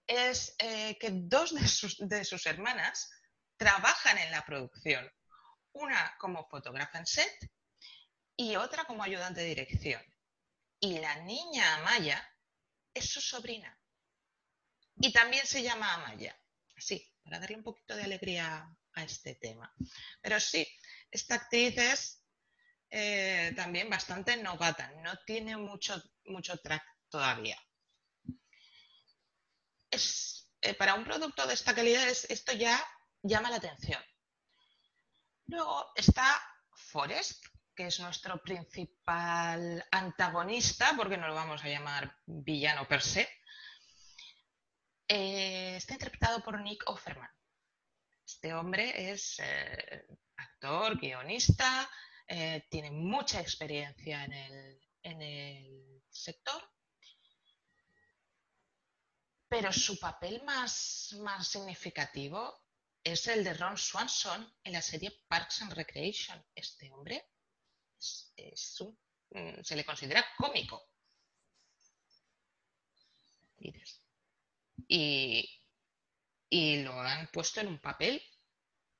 es 0.05 0.55
eh, 0.59 0.97
que 0.99 1.09
dos 1.11 1.53
de 1.53 1.67
sus, 1.67 1.97
de 1.99 2.23
sus 2.23 2.45
hermanas 2.45 3.09
trabajan 3.57 4.17
en 4.17 4.31
la 4.31 4.45
producción. 4.45 5.09
Una 5.73 6.15
como 6.17 6.47
fotógrafa 6.47 6.97
en 6.97 7.05
set 7.05 7.51
y 8.35 8.55
otra 8.55 8.85
como 8.85 9.03
ayudante 9.03 9.41
de 9.41 9.47
dirección. 9.47 10.01
Y 10.79 10.99
la 10.99 11.15
niña 11.17 11.75
Amaya 11.75 12.25
es 12.93 13.09
su 13.09 13.21
sobrina. 13.21 13.77
Y 14.99 15.11
también 15.11 15.45
se 15.45 15.61
llama 15.61 15.93
Amaya. 15.93 16.35
Así, 16.75 17.11
para 17.27 17.39
darle 17.41 17.57
un 17.57 17.63
poquito 17.63 17.93
de 17.93 18.03
alegría 18.03 18.73
a 18.93 19.03
este 19.03 19.35
tema. 19.35 19.69
Pero 20.21 20.39
sí, 20.39 20.65
esta 21.11 21.35
actriz 21.35 21.77
es 21.77 22.23
eh, 22.89 23.51
también 23.53 23.89
bastante 23.89 24.37
novata, 24.37 24.93
no 25.03 25.13
tiene 25.25 25.57
mucho, 25.57 26.01
mucho 26.23 26.57
track 26.59 26.83
todavía. 27.09 27.61
Es, 29.91 30.49
eh, 30.61 30.73
para 30.73 30.93
un 30.93 31.03
producto 31.03 31.45
de 31.45 31.53
esta 31.53 31.75
calidad 31.75 32.07
esto 32.07 32.53
ya 32.53 32.81
llama 33.21 33.49
la 33.49 33.57
atención. 33.57 34.01
Luego 35.47 35.91
está 35.95 36.41
Forest, 36.71 37.43
que 37.75 37.87
es 37.87 37.99
nuestro 37.99 38.41
principal 38.41 39.85
antagonista, 39.91 40.93
porque 40.95 41.17
no 41.17 41.27
lo 41.27 41.35
vamos 41.35 41.61
a 41.61 41.67
llamar 41.67 42.15
villano 42.25 42.87
per 42.87 43.01
se. 43.01 43.29
Eh, 45.09 45.77
está 45.77 45.93
interpretado 45.93 46.43
por 46.43 46.59
Nick 46.61 46.83
Offerman. 46.89 47.29
Este 48.25 48.53
hombre 48.53 49.11
es 49.11 49.39
eh, 49.39 50.05
actor, 50.35 50.99
guionista, 50.99 51.89
eh, 52.27 52.65
tiene 52.69 52.91
mucha 52.91 53.39
experiencia 53.39 54.25
en 54.25 54.33
el, 55.21 56.03
sector, 56.09 56.61
pero 59.47 59.71
su 59.71 59.97
papel 59.99 60.43
más, 60.43 61.15
significativo 61.43 62.65
es 63.03 63.27
el 63.27 63.43
de 63.43 63.53
Ron 63.53 63.77
Swanson 63.77 64.51
en 64.63 64.73
la 64.73 64.81
serie 64.81 65.23
Parks 65.27 65.61
and 65.61 65.73
Recreation. 65.73 66.43
Este 66.53 66.91
hombre 66.91 67.29
mm, 69.29 69.61
se 69.63 69.75
le 69.75 69.85
considera 69.85 70.25
cómico. 70.37 70.89
Y, 74.87 75.49
y 76.49 76.83
lo 76.83 76.99
han 76.99 77.27
puesto 77.27 77.61
en 77.61 77.67
un 77.67 77.79
papel 77.79 78.21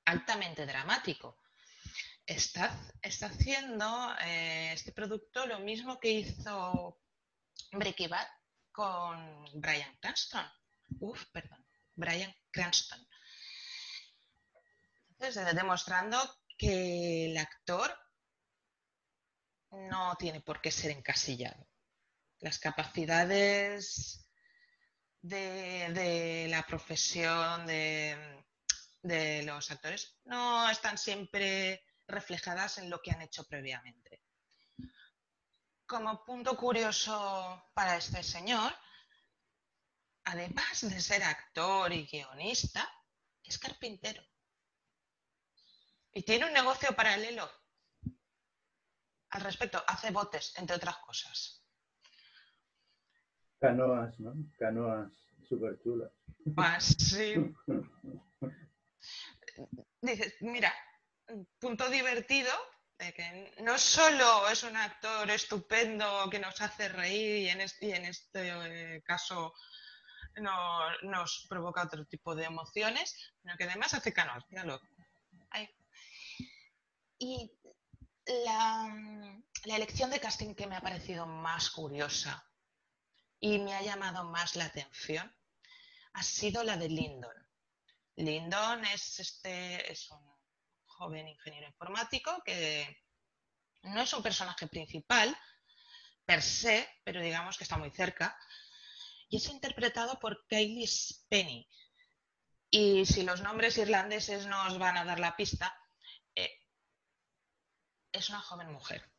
altamente 0.05 0.65
dramático. 0.65 1.37
Está, 2.25 2.77
está 3.01 3.27
haciendo 3.27 4.13
eh, 4.21 4.73
este 4.73 4.91
producto 4.91 5.45
lo 5.45 5.59
mismo 5.59 5.99
que 5.99 6.11
hizo 6.11 6.99
Breaking 7.71 8.09
Bad 8.09 8.27
con 8.71 9.45
Brian 9.61 9.97
Cranston. 10.01 10.45
Uf, 10.99 11.25
perdón, 11.31 11.65
Brian 11.95 12.33
Cranston. 12.51 13.07
Entonces, 15.09 15.55
demostrando 15.55 16.17
que 16.57 17.25
el 17.25 17.37
actor 17.37 17.97
no 19.71 20.15
tiene 20.17 20.41
por 20.41 20.61
qué 20.61 20.71
ser 20.71 20.91
encasillado. 20.91 21.67
Las 22.39 22.59
capacidades 22.59 24.26
de, 25.27 26.47
la 26.49 26.65
profesión 26.65 27.65
de, 27.65 28.43
de, 29.01 29.43
los 29.43 29.69
actores 29.71 30.17
no 30.25 30.69
están 30.69 30.97
siempre 30.97 31.83
reflejadas 32.07 32.77
en 32.77 32.89
lo 32.89 33.01
que 33.01 33.11
han 33.11 33.21
hecho 33.21 33.45
previamente. 33.45 34.23
Como 35.85 36.23
punto 36.25 36.57
curioso 36.57 37.69
para 37.73 37.97
este 37.97 38.23
señor, 38.23 38.73
además 40.25 40.81
de 40.81 40.99
ser 40.99 41.23
actor 41.23 41.91
y 41.93 42.05
guionista, 42.05 42.89
es 43.43 43.57
carpintero. 43.57 44.23
Y 46.11 46.23
tiene 46.23 46.45
un 46.45 46.53
negocio 46.53 46.95
paralelo. 46.95 47.49
Al 49.29 49.41
respecto, 49.41 49.83
hace 49.87 50.11
botes, 50.11 50.53
entre 50.57 50.75
otras 50.75 50.97
cosas. 50.97 51.56
Canoas, 53.59 54.19
¿no? 54.19 54.33
Canoas 54.57 55.11
súper 55.47 55.79
chulas. 55.81 56.11
Más, 56.45 56.85
sí. 56.85 57.35
Dices, 60.01 60.35
mira, 60.41 60.73
punto 61.59 61.89
divertido, 61.89 62.51
de 62.99 63.13
que 63.13 63.53
no 63.61 63.77
solo 63.77 64.47
es 64.49 64.63
un 64.63 64.75
actor 64.75 65.29
estupendo 65.29 66.29
que 66.29 66.39
nos 66.39 66.59
hace 66.61 66.89
reír 66.89 67.43
y 67.43 67.49
en 67.49 67.61
este, 67.61 67.95
en 67.95 68.05
este 68.05 69.01
caso 69.03 69.53
no, 70.37 70.79
nos 71.03 71.45
provoca 71.49 71.83
otro 71.83 72.05
tipo 72.05 72.35
de 72.35 72.45
emociones, 72.45 73.15
sino 73.41 73.55
que 73.57 73.65
además 73.65 73.93
hace 73.93 74.13
canoas, 74.13 74.43
míralo. 74.49 74.79
Y 77.19 77.51
la, 78.45 78.95
la 79.65 79.75
elección 79.75 80.11
de 80.11 80.19
casting 80.19 80.53
que 80.53 80.67
me 80.67 80.75
ha 80.75 80.81
parecido 80.81 81.25
más 81.25 81.71
curiosa 81.71 82.46
y 83.39 83.59
me 83.59 83.73
ha 83.75 83.81
llamado 83.81 84.23
más 84.25 84.55
la 84.55 84.65
atención 84.65 85.33
ha 86.13 86.23
sido 86.23 86.63
la 86.63 86.77
de 86.77 86.89
Lyndon. 86.89 87.35
Lyndon 88.15 88.83
es, 88.85 89.19
este, 89.19 89.91
es 89.91 90.09
un 90.09 90.19
joven 90.85 91.27
ingeniero 91.27 91.67
informático 91.67 92.41
que 92.43 93.03
no 93.83 94.01
es 94.01 94.11
un 94.13 94.23
personaje 94.23 94.67
principal 94.67 95.37
per 96.25 96.41
se, 96.41 96.89
pero 97.03 97.21
digamos 97.21 97.57
que 97.57 97.63
está 97.63 97.77
muy 97.77 97.91
cerca, 97.91 98.35
y 99.29 99.37
es 99.37 99.47
interpretado 99.47 100.19
por 100.19 100.45
Kaylee 100.47 100.89
Penny. 101.29 101.69
Y 102.71 103.05
si 103.05 103.23
los 103.23 103.41
nombres 103.41 103.77
irlandeses 103.77 104.47
nos 104.47 104.77
van 104.79 104.97
a 104.97 105.05
dar 105.05 105.19
la 105.19 105.35
pista, 105.35 105.73
eh, 106.35 106.63
es 108.11 108.29
una 108.29 108.41
joven 108.41 108.71
mujer. 108.71 109.09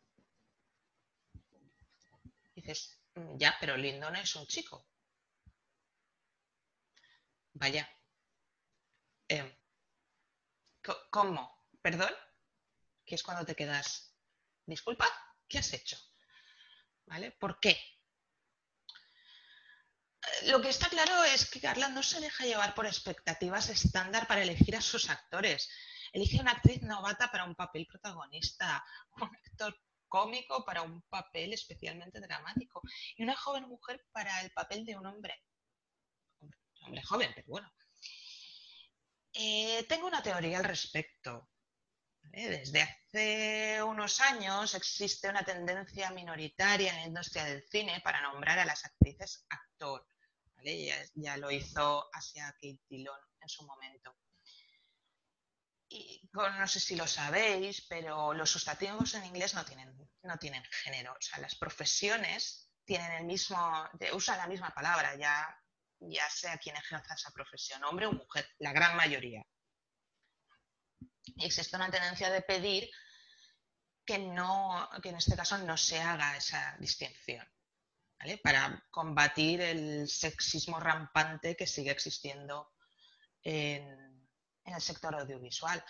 Dices, 2.55 2.98
ya, 3.37 3.57
pero 3.61 3.77
Lyndon 3.77 4.17
es 4.17 4.35
un 4.37 4.47
chico. 4.47 4.87
Vaya. 7.55 7.89
Em, 9.29 9.55
¿Cómo? 11.11 11.67
¿Perdón? 11.83 12.13
Que 13.05 13.15
es 13.15 13.23
cuando 13.23 13.45
te 13.45 13.55
quedas. 13.55 14.15
Disculpa, 14.67 15.07
¿qué 15.49 15.59
has 15.59 15.73
hecho? 15.73 15.99
¿Por 17.39 17.61
qué? 17.61 17.71
Eh, 17.71 17.99
lo 20.51 20.61
que 20.61 20.69
está 20.69 20.89
claro 20.89 21.25
es 21.25 21.51
que 21.51 21.61
Carla 21.61 21.89
no 21.89 22.03
se 22.03 22.21
deja 22.21 22.45
llevar 22.45 22.75
por 22.75 22.87
expectativas 22.87 23.71
estándar 23.71 24.27
para 24.27 24.43
elegir 24.43 24.77
a 24.77 24.81
sus 24.81 25.09
actores. 25.09 25.71
Elige 26.13 26.41
una 26.41 26.53
actriz 26.53 26.83
novata 26.83 27.31
para 27.31 27.45
un 27.45 27.55
papel 27.55 27.87
protagonista, 27.87 28.85
un 29.17 29.25
actor 29.25 29.79
cómico 30.09 30.65
para 30.65 30.83
un 30.83 31.03
papel 31.03 31.53
especialmente 31.53 32.21
dramático 32.21 32.83
y 33.17 33.23
una 33.23 33.37
joven 33.37 33.69
mujer 33.69 34.05
para 34.13 34.41
el 34.43 34.51
papel 34.53 34.85
de 34.85 34.97
un 34.97 35.07
hombre. 35.07 35.43
Un 36.41 36.53
hombre 36.83 37.03
joven, 37.03 37.33
pero 37.35 37.47
bueno. 37.49 37.73
Eh, 39.33 39.85
tengo 39.89 40.07
una 40.07 40.23
teoría 40.23 40.59
al 40.59 40.65
respecto. 40.65 41.49
Desde 42.23 42.83
hace 42.83 43.83
unos 43.83 44.21
años 44.21 44.75
existe 44.75 45.29
una 45.29 45.45
tendencia 45.45 46.11
minoritaria 46.11 46.91
en 46.91 46.97
la 46.97 47.07
industria 47.07 47.45
del 47.45 47.67
cine 47.69 48.01
para 48.03 48.21
nombrar 48.21 48.59
a 48.59 48.65
las 48.65 48.85
actrices 48.85 49.47
actor. 49.49 50.07
Ya, 51.15 51.37
lo 51.37 51.51
hizo 51.51 52.09
Asia 52.13 52.53
Kate 52.55 52.81
Dillon 52.89 53.19
en 53.41 53.49
su 53.49 53.65
momento. 53.65 54.15
No 56.33 56.67
sé 56.67 56.81
si 56.81 56.97
lo 56.97 57.07
sabéis, 57.07 57.87
pero 57.89 58.35
los 58.35 58.51
sustantivos 58.51 59.15
en 59.15 59.25
inglés 59.25 59.55
no 59.55 59.65
tienen, 59.65 59.97
no 60.23 60.37
tienen 60.39 60.63
género. 60.65 61.13
O 61.13 61.21
sea, 61.21 61.39
las 61.41 61.55
profesiones 61.55 62.71
tienen 62.85 63.13
el 63.13 63.25
mismo, 63.25 63.59
usan 64.13 64.39
la 64.39 64.47
misma 64.47 64.71
palabra, 64.71 65.15
ya, 65.17 65.47
ya 66.01 66.29
sea 66.31 66.59
quien 66.59 66.77
ejerza 66.77 67.15
esa 67.15 67.31
profesión, 67.31 67.83
hombre 67.85 68.07
o 68.07 68.13
mujer, 68.13 68.49
la 68.59 68.73
gran 68.73 68.97
mayoría. 68.97 69.45
Y 71.37 71.45
existe 71.45 71.77
una 71.77 71.91
tendencia 71.91 72.31
de 72.31 72.43
pedir 72.43 72.91
que, 74.05 74.19
no, 74.19 74.89
que 75.03 75.11
en 75.11 75.17
este 75.17 75.37
caso 75.37 75.59
no 75.59 75.77
se 75.77 76.01
haga 76.01 76.37
esa 76.37 76.77
distinción, 76.79 77.47
para 78.43 78.87
combatir 78.91 79.61
el 79.61 80.09
sexismo 80.09 80.81
rampante 80.81 81.57
que 81.57 81.67
sigue 81.67 81.91
existiendo 81.91 82.73
en, 83.43 83.85
en 83.85 84.08
sector 84.81 85.15
audiovisual. 85.15 85.83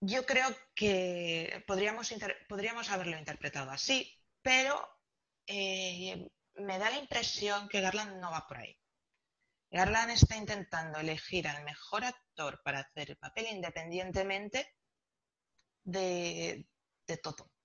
Yo 0.00 0.24
creo 0.26 0.48
que 0.74 1.64
podríamos, 1.66 2.10
haberlo 2.90 3.18
interpretado 3.18 3.70
así, 3.70 4.12
pero 4.42 4.88
eh, 5.46 6.28
me 6.56 6.78
da 6.78 6.90
la 6.90 6.98
impresión 6.98 7.68
que 7.68 7.80
Garland 7.80 8.20
no 8.20 8.30
va 8.30 8.46
por 8.46 8.58
ahí. 8.58 8.78
Garland 9.70 10.10
está 10.10 10.36
intentando 10.36 10.98
elegir 11.00 11.48
al 11.48 11.64
mejor 11.64 12.04
actor 12.04 12.60
para 12.62 12.80
hacer 12.80 13.10
el 13.10 13.16
papel 13.16 13.46
independientemente 13.50 14.76
de, 15.82 16.66
de 17.06 17.16
todo. 17.16 17.55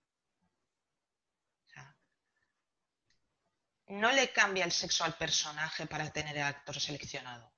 No 3.91 4.11
le 4.11 4.31
cambia 4.31 4.65
el 4.65 4.71
sexo 4.71 5.03
al 5.03 5.13
personaje 5.13 5.85
para 5.85 6.09
tener 6.11 6.37
el 6.37 6.43
actor 6.43 6.79
seleccionado. 6.79 7.51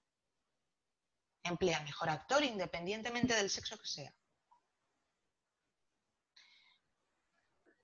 Emplea 1.44 1.82
mejor 1.82 2.10
actor 2.10 2.44
independientemente 2.44 3.36
del 3.36 3.50
sexo 3.50 3.78
que 3.78 3.86
sea. 3.86 4.14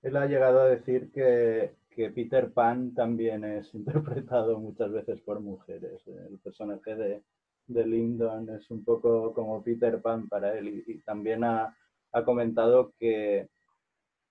Él 0.02 0.16
ha 0.16 0.26
llegado 0.26 0.60
a 0.60 0.66
decir 0.66 1.10
que, 1.12 1.78
Peter 2.14 2.50
Pan 2.50 2.94
también 2.94 3.44
es 3.44 3.74
interpretado 3.74 4.58
muchas 4.58 4.90
veces 4.90 5.20
por 5.20 5.40
mujeres. 5.40 6.00
El 6.06 6.38
personaje 6.38 6.94
de, 6.94 7.22
de 7.66 7.86
Lyndon 7.86 8.48
es 8.48 8.70
un 8.70 8.82
poco 8.84 9.34
como 9.34 9.62
Peter 9.62 10.00
Pan 10.00 10.28
para 10.28 10.56
él 10.56 10.82
y, 10.86 10.98
también 11.02 11.44
ha, 11.44 11.76
comentado 12.24 12.94
que, 12.98 13.48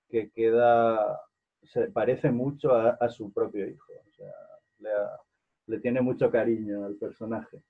que 0.10 0.32
queda 0.32 1.22
se 1.64 1.88
parece 1.92 2.32
mucho 2.32 2.76
a, 2.76 3.10
su 3.10 3.32
propio 3.32 3.68
hijo. 3.68 3.94
Le, 4.80 5.80
tiene 5.80 6.02
mucho 6.02 6.32
cariño 6.32 6.86
al 6.86 6.96
personaje. 6.96 7.62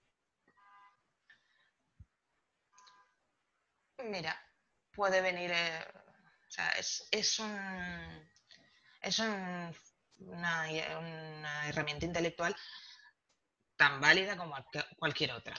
Mira, 4.06 4.36
puede 4.92 5.22
venir, 5.22 5.52
eh, 5.52 5.86
o 6.48 6.52
sea, 6.52 6.70
es, 6.72 7.08
es, 7.12 7.40
un, 7.40 7.58
es 9.02 9.20
una, 9.20 9.74
una 10.20 11.68
herramienta 11.68 12.06
intelectual 12.06 12.56
tan 13.76 14.00
válida 14.00 14.38
como 14.38 14.56
cualquier 14.98 15.32
otra. 15.34 15.56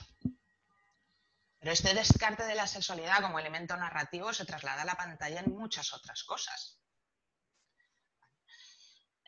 Pero 1.59 1.73
este 1.73 1.93
descarte 1.93 2.43
de 2.45 2.55
la 2.55 2.65
sexualidad 2.65 3.21
como 3.21 3.37
elemento 3.37 3.77
narrativo 3.77 4.33
se 4.33 4.45
traslada 4.45 4.81
a 4.81 4.85
la 4.85 4.95
pantalla 4.95 5.41
en 5.41 5.53
muchas 5.53 5.93
otras 5.93 6.23
cosas. 6.23 6.80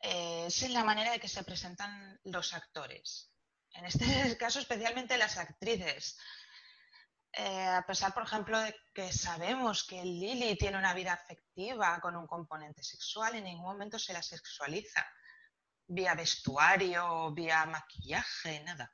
Eh, 0.04 0.46
es 0.48 0.62
en 0.64 0.74
la 0.74 0.84
manera 0.84 1.12
de 1.12 1.20
que 1.20 1.30
se 1.30 1.44
presentan 1.44 2.20
los 2.26 2.54
actores. 2.54 3.32
En 3.72 3.86
este 3.86 4.06
caso, 4.38 4.60
especialmente 4.60 5.18
las 5.18 5.38
actrices. 5.38 6.18
Eh, 7.32 7.66
a 7.66 7.84
pesar, 7.88 8.14
por 8.14 8.24
ejemplo, 8.24 8.60
de 8.60 8.76
que 8.94 9.12
sabemos 9.14 9.86
que 9.86 10.04
Lily 10.04 10.58
tiene 10.58 10.78
una 10.78 10.94
vida 10.94 11.14
afectiva 11.14 12.00
con 12.02 12.18
un 12.18 12.28
componente 12.28 12.84
sexual, 12.84 13.36
en 13.36 13.46
ningún 13.46 13.66
momento 13.66 13.98
se 13.98 14.14
la 14.14 14.22
sexualiza. 14.22 15.04
Vía 15.88 16.16
vestuario, 16.16 17.32
vía 17.34 17.66
maquillaje, 17.66 18.62
nada. 18.64 18.92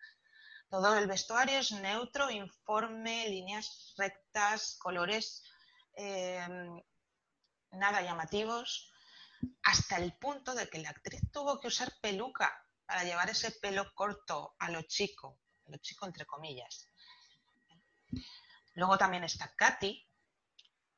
Todo 0.70 0.96
el 0.96 1.08
vestuario 1.08 1.60
es 1.60 1.72
neutro, 1.72 2.30
informe, 2.30 3.28
líneas 3.28 3.96
rectas, 3.98 4.78
colores 4.80 5.44
eh, 5.94 6.48
nada 7.72 8.02
llamativos 8.02 8.92
hasta 9.64 9.98
el 9.98 10.14
punto 10.18 10.54
de 10.56 10.70
que 10.70 10.80
la 10.80 10.90
actriz 10.90 11.22
tuvo 11.32 11.60
que 11.60 11.68
usar 11.68 11.94
peluca 12.02 12.52
para 12.86 13.04
llevar 13.04 13.30
ese 13.30 13.52
pelo 13.52 13.94
corto 13.94 14.56
a 14.60 14.70
lo 14.72 14.82
chico, 14.84 15.40
a 15.68 15.72
lo 15.72 15.78
chico 15.78 16.06
entre 16.06 16.26
comillas. 16.26 16.88
Luego 18.74 18.98
también 18.98 19.24
está 19.24 19.54
Katy, 19.56 20.08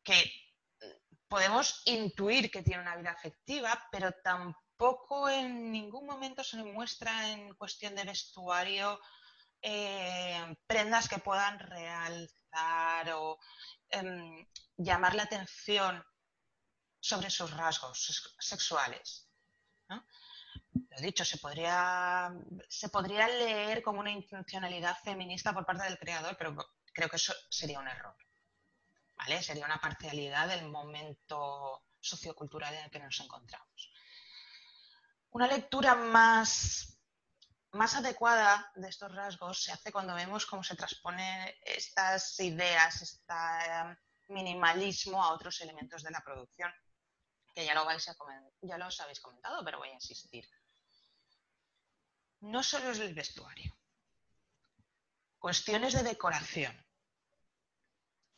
que 0.03 0.31
podemos 1.27 1.81
intuir 1.85 2.51
que 2.51 2.63
tiene 2.63 2.81
una 2.81 2.95
vida 2.95 3.11
afectiva, 3.11 3.87
pero 3.91 4.11
tampoco 4.23 5.29
en 5.29 5.71
ningún 5.71 6.05
momento 6.05 6.43
se 6.43 6.63
muestra 6.63 7.29
en 7.29 7.53
cuestión 7.55 7.95
de 7.95 8.03
vestuario 8.03 8.99
eh, 9.61 10.55
prendas 10.65 11.07
que 11.07 11.19
puedan 11.19 11.59
realzar 11.59 13.11
o 13.13 13.37
em, 13.89 14.45
llamar 14.77 15.15
la 15.15 15.23
atención 15.23 16.03
sobre 17.01 17.29
sus 17.29 17.51
rasgos 17.51 18.31
sexuales. 18.39 19.27
Lo 19.89 21.01
dicho, 21.01 21.25
se 21.25 21.37
podría, 21.37 22.31
se 22.69 22.89
podría 22.89 23.27
leer 23.27 23.81
como 23.81 23.99
una 23.99 24.11
intencionalidad 24.11 24.97
feminista 25.03 25.53
por 25.53 25.65
parte 25.65 25.83
del 25.83 25.97
creador, 25.97 26.37
pero 26.37 26.55
creo 26.93 27.09
que 27.09 27.15
eso 27.17 27.33
sería 27.49 27.79
un 27.79 27.87
error. 27.87 28.15
¿vale? 29.15 29.41
Sería 29.41 29.65
una 29.65 29.81
parcialidad 29.81 30.47
del 30.47 30.69
momento 30.69 31.83
sociocultural 31.99 32.73
en 32.73 32.85
el 32.85 32.91
que 32.91 32.99
nos 32.99 33.19
encontramos. 33.19 33.91
Una 35.31 35.47
lectura 35.47 35.95
más, 35.95 36.97
más 37.71 37.95
adecuada 37.95 38.71
de 38.75 38.89
estos 38.89 39.13
rasgos 39.13 39.63
se 39.63 39.71
hace 39.71 39.91
cuando 39.91 40.13
vemos 40.13 40.45
cómo 40.45 40.63
se 40.63 40.75
transponen 40.75 41.53
estas 41.65 42.39
ideas, 42.39 43.01
este 43.01 43.33
minimalismo 44.27 45.23
a 45.23 45.33
otros 45.33 45.59
elementos 45.61 46.03
de 46.03 46.11
la 46.11 46.21
producción 46.21 46.71
que 47.53 47.65
ya 47.65 47.73
lo, 47.73 47.85
vais 47.85 48.07
a 48.07 48.15
ya 48.61 48.77
lo 48.77 48.87
os 48.87 48.99
habéis 48.99 49.19
comentado, 49.19 49.63
pero 49.63 49.79
voy 49.79 49.89
a 49.89 49.93
insistir. 49.93 50.49
No 52.41 52.63
solo 52.63 52.91
es 52.91 52.99
el 52.99 53.13
vestuario, 53.13 53.75
cuestiones 55.37 55.93
de 55.93 56.03
decoración. 56.03 56.75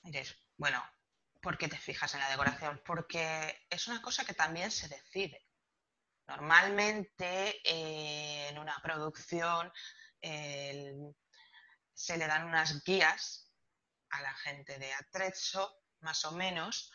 Diréis, 0.01 0.35
bueno, 0.57 0.83
¿por 1.41 1.57
qué 1.57 1.67
te 1.67 1.77
fijas 1.77 2.13
en 2.13 2.19
la 2.19 2.29
decoración? 2.29 2.81
Porque 2.85 3.65
es 3.69 3.87
una 3.87 4.01
cosa 4.01 4.25
que 4.25 4.33
también 4.33 4.71
se 4.71 4.89
decide. 4.89 5.45
Normalmente 6.27 7.61
eh, 7.63 8.49
en 8.49 8.57
una 8.57 8.79
producción 8.81 9.71
se 10.21 12.17
le 12.17 12.27
dan 12.27 12.45
unas 12.45 12.83
guías 12.83 13.51
a 14.09 14.21
la 14.21 14.33
gente 14.35 14.79
de 14.79 14.93
Atrezzo, 14.93 15.83
más 15.99 16.23
o 16.25 16.31
menos, 16.31 16.91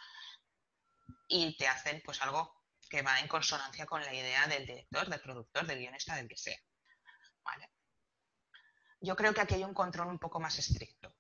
y 1.28 1.56
te 1.56 1.68
hacen 1.68 2.02
pues 2.04 2.20
algo 2.22 2.64
que 2.88 3.02
va 3.02 3.20
en 3.20 3.28
consonancia 3.28 3.86
con 3.86 4.02
la 4.02 4.14
idea 4.14 4.46
del 4.46 4.66
director, 4.66 5.08
del 5.08 5.20
productor, 5.20 5.66
del 5.66 5.78
guionista, 5.78 6.16
del 6.16 6.28
que 6.28 6.36
sea. 6.36 6.58
Yo 9.00 9.14
creo 9.14 9.32
que 9.32 9.40
aquí 9.40 9.54
hay 9.54 9.64
un 9.64 9.74
control 9.74 10.08
un 10.08 10.18
poco 10.18 10.40
más 10.40 10.58
estricto. 10.58 11.14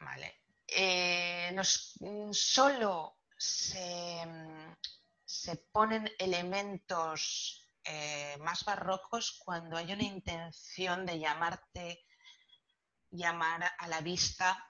¿Vale? 0.00 0.42
Eh, 0.66 1.56
solo 2.32 3.18
se, 3.36 4.26
ponen 5.70 6.10
elementos 6.18 7.70
eh, 7.84 8.36
más 8.40 8.64
barrocos 8.64 9.40
cuando 9.44 9.76
hay 9.76 9.92
una 9.92 10.02
intención 10.02 11.06
de 11.06 11.18
llamarte, 11.18 12.04
llamar 13.10 13.72
a 13.78 13.88
la 13.88 14.00
vista 14.00 14.67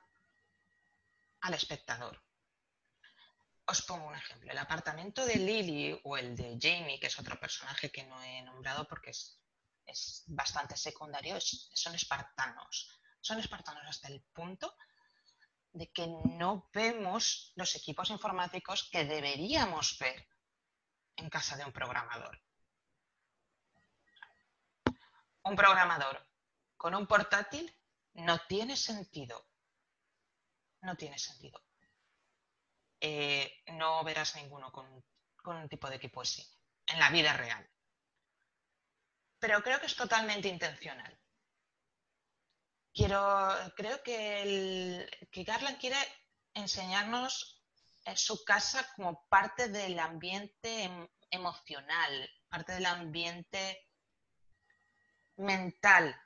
al 1.40 1.54
espectador. 1.54 2.22
Os 3.66 3.82
pongo 3.82 4.06
un 4.06 4.14
ejemplo. 4.14 4.50
El 4.50 4.58
apartamento 4.58 5.24
de 5.26 5.36
Lily 5.36 6.00
o 6.04 6.16
el 6.16 6.34
de 6.34 6.58
Jamie, 6.60 6.98
que 6.98 7.08
es 7.08 7.18
otro 7.18 7.38
personaje 7.38 7.90
que 7.90 8.04
no 8.04 8.22
he 8.22 8.42
nombrado 8.42 8.86
porque 8.86 9.10
es, 9.10 10.24
bastante 10.26 10.76
secundario, 10.76 11.38
son 11.40 11.94
espartanos. 11.94 13.00
Son 13.20 13.38
espartanos 13.38 13.86
hasta 13.86 14.08
el 14.08 14.22
punto 14.32 14.74
de 15.72 15.90
que 15.90 16.06
no 16.06 16.70
vemos 16.72 17.52
los 17.56 17.74
equipos 17.76 18.10
informáticos 18.10 18.88
que 18.90 19.04
deberíamos 19.04 19.98
ver 19.98 20.28
en 21.16 21.28
casa 21.28 21.56
de 21.56 21.64
un 21.64 21.72
programador. 21.72 22.40
un 25.48 25.56
programador 25.56 26.26
con 26.76 26.94
un 26.94 27.06
portátil 27.06 27.74
no 28.14 28.38
tiene 28.46 28.76
sentido. 28.76 29.47
No 30.82 30.96
tiene 30.96 31.18
sentido. 31.18 31.62
Eh, 33.00 33.62
no 33.72 34.02
verás 34.04 34.34
ninguno 34.36 34.72
con, 34.72 34.86
un 35.44 35.68
tipo 35.68 35.88
de 35.88 35.96
equipo 35.96 36.20
así, 36.20 36.46
en 36.86 36.98
la 36.98 37.10
vida 37.10 37.32
real. 37.32 37.68
Pero 39.38 39.62
creo 39.62 39.80
que 39.80 39.86
es 39.86 39.96
totalmente 39.96 40.48
intencional. 40.48 41.18
Quiero, 42.92 43.72
creo 43.76 44.02
que, 44.02 45.08
que 45.30 45.44
Garland 45.44 45.78
quiere 45.78 45.96
enseñarnos 46.54 47.58
su 48.16 48.44
casa 48.44 48.86
como 48.94 49.26
parte 49.28 49.68
del 49.68 49.98
ambiente 49.98 50.84
em, 50.84 51.08
emocional, 51.30 52.30
parte 52.48 52.72
del 52.72 52.86
ambiente 52.86 53.86
mental 55.36 56.18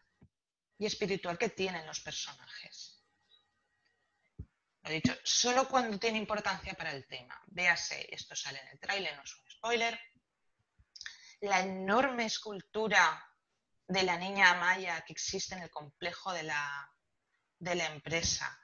y 0.78 0.86
espiritual 0.86 1.38
que 1.38 1.50
tienen 1.50 1.86
los 1.86 2.00
personajes. 2.00 2.91
Lo 4.83 4.90
he 4.90 4.95
dicho, 4.95 5.16
solo 5.23 5.68
cuando 5.68 5.99
tiene 5.99 6.18
importancia 6.18 6.75
para 6.75 6.92
el 6.92 7.07
tema. 7.07 7.40
Véase, 7.47 8.12
esto 8.12 8.35
sale 8.35 8.61
en 8.61 8.68
el 8.68 8.81
tráiler, 8.81 9.16
no 9.16 9.23
es 9.23 9.37
un 9.37 9.51
spoiler. 9.51 9.99
La 11.40 11.61
enorme 11.61 12.27
escultura 12.27 13.25
de 13.87 14.03
la 14.03 14.16
niña 14.16 14.51
Amaya 14.51 15.03
que 15.03 15.12
existe 15.12 15.55
en 15.55 15.62
el 15.62 15.71
complejo 15.71 16.33
de 16.33 16.42
la, 16.42 16.92
de 17.59 17.75
la 17.77 17.87
empresa. 17.87 18.59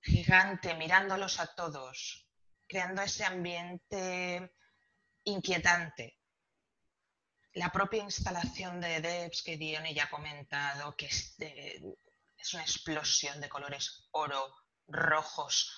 Gigante, 0.00 0.74
mirándolos 0.74 1.40
a 1.40 1.54
todos, 1.54 2.26
creando 2.66 3.02
ese 3.02 3.24
ambiente 3.24 4.54
inquietante. 5.24 6.20
La 7.54 7.70
propia 7.70 8.02
instalación 8.02 8.80
de 8.80 9.00
Debs 9.00 9.42
que 9.42 9.56
Dione 9.56 9.92
ya 9.92 10.04
ha 10.04 10.10
comentado, 10.10 10.94
que 10.96 11.06
es, 11.06 11.34
es 11.38 12.54
una 12.54 12.62
explosión 12.62 13.40
de 13.40 13.48
colores 13.48 14.08
oro, 14.12 14.54
rojos, 14.88 15.72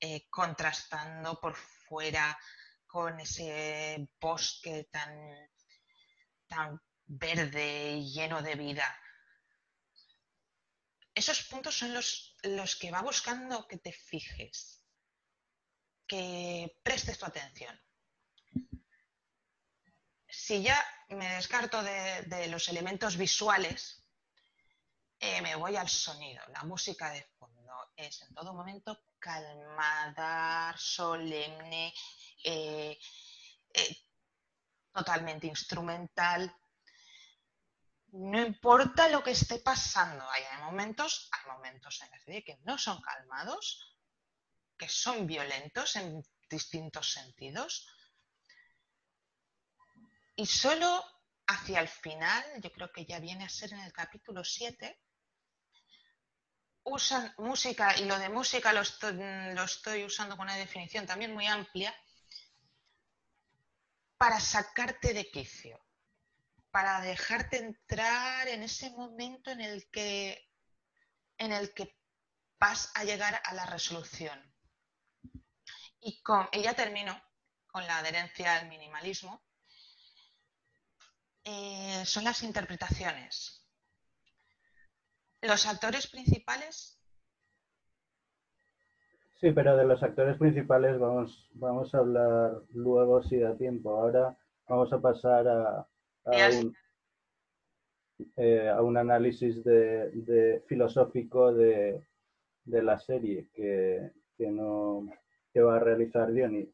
eh, 0.00 0.28
contrastando 0.30 1.40
por 1.40 1.56
fuera 1.56 2.38
con 2.86 3.20
ese 3.20 4.08
bosque 4.20 4.88
tan, 4.90 5.50
tan 6.46 6.80
verde 7.04 7.96
y 7.96 8.12
lleno 8.12 8.42
de 8.42 8.54
vida. 8.54 8.98
Esos 11.14 11.42
puntos 11.42 11.76
son 11.76 11.92
los, 11.94 12.36
los 12.42 12.76
que 12.76 12.90
va 12.90 13.02
buscando 13.02 13.66
que 13.66 13.78
te 13.78 13.92
fijes, 13.92 14.84
que 16.06 16.78
prestes 16.82 17.18
tu 17.18 17.26
atención. 17.26 17.78
Si 20.28 20.62
ya 20.62 20.78
me 21.08 21.34
descarto 21.34 21.82
de, 21.82 22.46
los 22.48 22.68
elementos 22.68 23.16
visuales, 23.16 24.08
eh, 25.18 25.42
me 25.42 25.56
voy 25.56 25.76
al 25.76 25.88
sonido, 25.88 26.42
la 26.48 26.62
música 26.62 27.10
de 27.10 27.22
es 27.98 28.22
en 28.22 28.32
todo 28.32 28.54
momento 28.54 29.00
calmada, 29.18 30.74
solemne, 30.78 31.92
eh, 32.44 32.96
eh, 33.74 33.96
totalmente 34.92 35.48
instrumental. 35.48 36.54
No 38.12 38.40
importa 38.40 39.08
lo 39.08 39.22
que 39.22 39.32
esté 39.32 39.58
pasando, 39.58 40.24
hay 40.30 40.42
momentos, 40.62 41.28
hay 41.32 41.50
momentos 41.50 42.00
en 42.02 42.10
la 42.10 42.18
serie 42.20 42.44
que 42.44 42.58
no 42.64 42.78
son 42.78 43.02
calmados, 43.02 43.96
que 44.76 44.88
son 44.88 45.26
violentos 45.26 45.96
en 45.96 46.24
distintos 46.48 47.12
sentidos. 47.12 47.86
Y 50.36 50.46
solo 50.46 51.04
hacia 51.48 51.80
el 51.80 51.88
final, 51.88 52.44
yo 52.62 52.70
creo 52.72 52.92
que 52.92 53.04
ya 53.04 53.18
viene 53.18 53.44
a 53.44 53.48
ser 53.48 53.72
en 53.72 53.80
el 53.80 53.92
capítulo 53.92 54.44
7, 54.44 55.00
usan 56.90 57.32
música, 57.38 57.96
y 57.98 58.04
lo 58.04 58.18
de 58.18 58.28
música 58.28 58.72
lo 58.72 58.82
estoy, 58.82 60.04
usando 60.04 60.36
con 60.36 60.44
una 60.44 60.56
definición 60.56 61.06
también 61.06 61.32
muy 61.32 61.46
amplia, 61.46 61.94
para 64.16 64.40
sacarte 64.40 65.14
de 65.14 65.30
quicio, 65.30 65.80
para 66.70 67.00
dejarte 67.00 67.58
entrar 67.58 68.48
en 68.48 68.62
ese 68.62 68.90
momento 68.90 69.50
en 69.50 69.60
el 69.60 69.88
que, 69.90 70.50
en 71.36 71.52
el 71.52 71.72
que 71.72 71.96
vas 72.58 72.90
a 72.94 73.04
llegar 73.04 73.40
a 73.44 73.54
la 73.54 73.66
resolución. 73.66 74.38
Y, 76.00 76.20
con, 76.22 76.48
ya 76.52 76.74
termino 76.74 77.20
con 77.66 77.86
la 77.86 77.98
adherencia 77.98 78.56
al 78.56 78.68
minimalismo. 78.68 79.42
Eh, 81.44 82.04
son 82.04 82.24
las 82.24 82.42
interpretaciones. 82.42 83.67
¿Los 85.42 85.66
actores 85.66 86.06
principales? 86.08 86.98
Sí, 89.40 89.52
pero 89.52 89.76
de 89.76 89.84
los 89.84 90.02
actores 90.02 90.36
principales 90.36 90.98
vamos, 90.98 91.48
vamos 91.54 91.94
a 91.94 91.98
hablar 91.98 92.62
luego 92.72 93.22
si 93.22 93.38
da 93.38 93.56
tiempo. 93.56 93.90
Ahora 93.90 94.36
vamos 94.66 94.92
a 94.92 95.00
pasar 95.00 95.46
a, 95.46 95.86
un, 96.24 96.76
eh, 98.36 98.68
a 98.68 98.82
un, 98.82 98.96
análisis 98.96 99.62
de, 99.62 100.64
filosófico 100.66 101.52
de, 101.52 102.02
la 102.64 102.98
serie 102.98 103.48
que, 103.54 104.10
no, 104.38 105.08
que 105.52 105.60
va 105.60 105.76
a 105.76 105.80
realizar 105.80 106.32
Diony. 106.32 106.68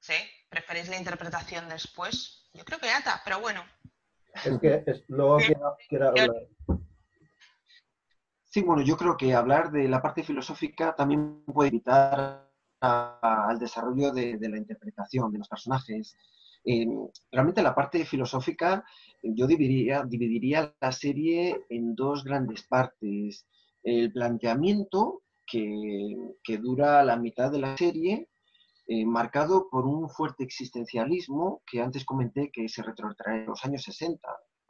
¿Sí? 0.00 0.14
¿Preferís 0.50 0.88
la 0.90 0.98
interpretación 0.98 1.66
después? 1.70 2.50
Yo 2.52 2.64
creo 2.64 2.78
que 2.78 2.86
ya 2.86 2.98
está, 2.98 3.22
pero 3.24 3.40
bueno, 3.40 3.64
es 4.44 4.58
que 4.58 5.04
luego 5.08 5.38
quiero, 5.88 6.08
hablar. 6.08 6.48
Sí, 8.44 8.62
bueno, 8.62 8.82
yo 8.82 8.96
creo 8.96 9.16
que 9.16 9.34
hablar 9.34 9.70
de 9.70 9.88
la 9.88 10.00
parte 10.00 10.22
filosófica 10.22 10.94
también 10.94 11.44
puede 11.44 11.68
evitar 11.68 12.48
al 12.80 13.58
desarrollo 13.58 14.12
de, 14.12 14.38
la 14.40 14.56
interpretación 14.56 15.32
de 15.32 15.38
los 15.38 15.48
personajes. 15.48 16.16
Eh, 16.64 16.86
realmente 17.30 17.62
la 17.62 17.74
parte 17.74 18.04
filosófica 18.04 18.84
yo 19.22 19.46
dividiría, 19.46 20.02
dividiría 20.04 20.74
la 20.80 20.92
serie 20.92 21.64
en 21.68 21.94
dos 21.94 22.24
grandes 22.24 22.62
partes. 22.62 23.46
El 23.82 24.12
planteamiento, 24.12 25.22
que, 25.46 26.16
que 26.42 26.58
dura 26.58 27.02
la 27.04 27.16
mitad 27.16 27.50
de 27.50 27.58
la 27.58 27.76
serie, 27.76 28.28
eh, 28.90 29.04
marcado 29.04 29.68
por 29.68 29.84
un 29.84 30.08
fuerte 30.08 30.42
existencialismo 30.42 31.60
que 31.70 31.82
antes 31.82 32.06
comenté 32.06 32.50
que 32.50 32.70
se 32.70 32.82
retrotrae 32.82 33.40
en 33.40 33.46
los 33.48 33.62
años 33.62 33.82
60. 33.82 34.26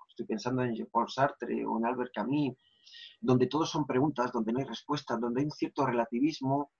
Estoy 0.08 0.26
pensando 0.26 0.62
en 0.62 0.74
Jean-Paul 0.74 1.08
Sartre 1.08 1.64
o 1.64 1.78
en 1.78 1.86
Albert 1.86 2.10
Camus, 2.12 2.56
donde 3.20 3.46
todos 3.46 3.70
son 3.70 3.86
preguntas, 3.86 4.32
donde 4.32 4.52
no 4.52 4.58
hay 4.58 4.64
respuestas, 4.64 5.20
donde 5.20 5.42
hay 5.42 5.44
un 5.44 5.52
cierto 5.52 5.86
relativismo. 5.86 6.72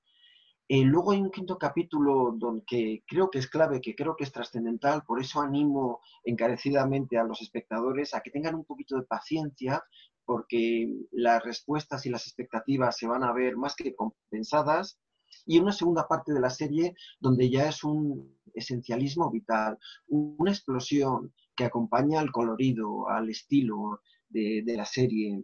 Eh, 0.66 0.82
luego 0.82 1.12
hay 1.12 1.20
un 1.20 1.30
quinto 1.30 1.56
capítulo 1.58 2.34
donde, 2.36 2.64
que 2.66 3.04
creo 3.06 3.30
que 3.30 3.38
es 3.38 3.46
clave, 3.46 3.80
que 3.80 3.94
creo 3.94 4.16
que 4.16 4.24
es 4.24 4.32
trascendental, 4.32 5.04
por 5.04 5.20
eso 5.20 5.40
animo 5.40 6.00
encarecidamente 6.24 7.18
a 7.18 7.24
los 7.24 7.40
espectadores 7.40 8.14
a 8.14 8.20
que 8.20 8.32
tengan 8.32 8.56
un 8.56 8.64
poquito 8.64 8.96
de 8.96 9.04
paciencia, 9.04 9.84
porque 10.24 10.92
las 11.12 11.44
respuestas 11.44 12.04
y 12.04 12.10
las 12.10 12.26
expectativas 12.26 12.96
se 12.96 13.06
van 13.06 13.22
a 13.22 13.32
ver 13.32 13.56
más 13.56 13.76
que 13.76 13.94
compensadas 13.94 14.98
y 15.46 15.58
una 15.58 15.72
segunda 15.72 16.06
parte 16.06 16.32
de 16.32 16.40
la 16.40 16.50
serie 16.50 16.94
donde 17.20 17.50
ya 17.50 17.68
es 17.68 17.84
un 17.84 18.38
esencialismo 18.54 19.30
vital, 19.30 19.78
una 20.08 20.50
explosión 20.50 21.32
que 21.56 21.64
acompaña 21.64 22.20
al 22.20 22.30
colorido, 22.30 23.08
al 23.08 23.30
estilo 23.30 24.00
de, 24.28 24.62
la 24.76 24.84
serie. 24.84 25.42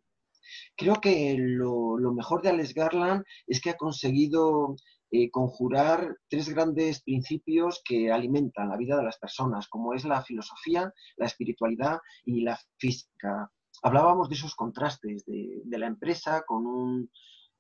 Creo 0.77 0.97
que 0.97 1.37
lo, 1.39 1.97
mejor 2.13 2.43
de 2.43 2.51
Alex 2.51 2.75
Garland 2.75 3.25
es 3.47 3.61
que 3.61 3.71
ha 3.71 3.77
conseguido 3.77 4.77
eh, 5.11 5.31
conjurar 5.31 6.17
tres 6.29 6.49
grandes 6.49 7.03
principios 7.03 7.83
que 7.85 8.13
alimentan 8.13 8.69
la 8.69 8.77
vida 8.77 8.97
de 8.97 9.05
las 9.05 9.19
personas, 9.19 9.69
como 9.69 9.95
es 9.95 10.05
la 10.05 10.23
filosofía, 10.23 10.93
la 11.17 11.27
espiritualidad 11.27 11.99
y 12.25 12.43
la 12.43 12.59
física. 12.79 13.51
Hablábamos 13.83 14.29
de 14.29 14.37
esos 14.37 14.55
contrastes 14.55 15.25
de 15.27 15.79
la 15.79 15.87
empresa 15.87 16.43
con 16.47 16.67
un, 16.67 17.11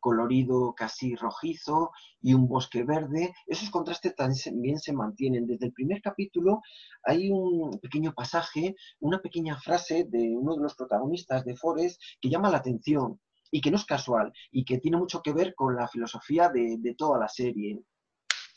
colorido 0.04 0.74
casi 0.74 1.16
rojizo 1.16 1.90
y 2.20 2.34
un 2.34 2.46
bosque 2.46 2.82
verde. 2.84 3.32
Esos 3.46 3.70
contrastes 3.70 4.14
también 4.14 4.78
se 4.78 4.92
mantienen. 4.92 5.46
Desde 5.46 5.64
el 5.64 5.72
primer 5.72 6.02
capítulo 6.02 6.60
hay 7.04 7.30
un 7.30 7.80
pequeño 7.80 8.12
pasaje, 8.12 8.76
una 9.00 9.22
pequeña 9.22 9.56
frase 9.56 10.04
de 10.04 10.36
uno 10.36 10.56
de 10.56 10.62
los 10.62 10.74
protagonistas 10.74 11.42
de 11.46 11.56
Forest 11.56 11.98
que 12.20 12.28
llama 12.28 12.50
la 12.50 12.58
atención 12.58 13.18
y 13.50 13.62
que 13.62 13.70
no 13.70 13.78
es 13.78 13.86
casual 13.86 14.30
y 14.50 14.66
que 14.66 14.76
tiene 14.76 14.98
mucho 14.98 15.22
que 15.22 15.32
ver 15.32 15.54
con 15.54 15.74
la 15.74 15.88
filosofía 15.88 16.50
de, 16.50 16.94
toda 16.98 17.18
la 17.18 17.28
serie. 17.28 17.80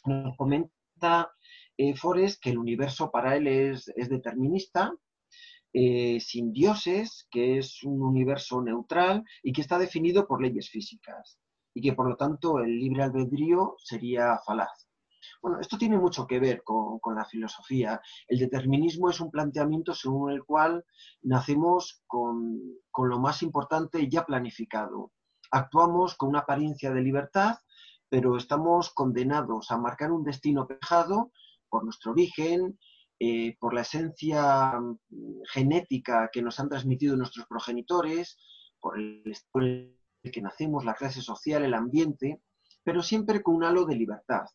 Nos 0.03 0.36
comenta 0.36 1.31
eh, 1.77 1.95
Forrest 1.95 2.43
que 2.43 2.49
el 2.49 2.57
universo 2.57 3.10
para 3.10 3.38
él 3.38 3.47
es, 3.47 3.86
determinista, 3.95 4.91
eh, 5.73 6.19
sin 6.19 6.53
dioses, 6.53 7.27
que 7.30 7.58
es 7.58 7.84
un 7.84 8.01
universo 8.01 8.62
neutral 8.62 9.23
y 9.43 9.51
que 9.51 9.62
está 9.62 9.77
definido 9.77 10.27
por 10.27 10.41
leyes 10.41 10.69
físicas 10.69 11.39
y 11.73 11.82
que 11.82 11.93
por 11.93 12.10
lo 12.10 12.15
tanto 12.15 12.60
el 12.60 12.80
libre 12.80 13.03
albedrío 13.03 13.75
sería 13.77 14.39
falaz. 14.45 14.88
Bueno, 15.41 15.60
esto 15.60 15.77
tiene 15.77 15.97
mucho 15.97 16.25
que 16.25 16.39
ver 16.39 16.63
con, 16.63 16.99
la 17.15 17.25
filosofía. 17.25 18.01
El 18.27 18.39
determinismo 18.39 19.10
es 19.10 19.19
un 19.19 19.30
planteamiento 19.30 19.93
según 19.93 20.32
el 20.32 20.43
cual 20.43 20.84
nacemos 21.21 22.01
con, 22.08 22.60
con 22.89 23.10
lo 23.10 23.19
más 23.19 23.43
importante 23.43 24.08
ya 24.10 24.25
planificado. 24.25 25.12
Actuamos 25.51 26.15
con 26.15 26.30
una 26.30 26.39
apariencia 26.39 26.91
de 26.91 27.01
libertad, 27.01 27.58
pero 28.10 28.38
estamos 28.38 28.91
condenados 28.93 29.71
a 29.71 29.77
marcar 29.77 30.12
un 30.12 30.23
destino 30.23 30.65
pejado 30.65 31.32
por 31.69 31.84
nuestro 31.84 32.12
origen, 32.12 32.80
eh, 33.19 33.56
por 33.60 33.73
la 33.73 33.82
esencia 33.82 34.73
mm, 34.80 35.41
genética 35.51 36.30
que 36.32 36.41
nos 36.41 36.60
han 36.60 36.69
transmitido 36.69 37.15
nuestros 37.15 37.47
progenitores, 37.47 38.38
por 38.80 38.99
el 38.99 39.23
estado 39.25 39.65
en 39.65 39.97
el 40.23 40.32
que 40.32 40.41
nacemos, 40.41 40.86
la 40.86 40.93
clase 40.93 41.21
social, 41.21 41.63
el 41.63 41.73
ambiente, 41.73 42.41
pero 42.84 43.01
siempre 43.01 43.41
con 43.41 43.56
un 43.56 43.63
halo 43.63 43.86
de 43.86 43.95
libertad, 43.95 44.45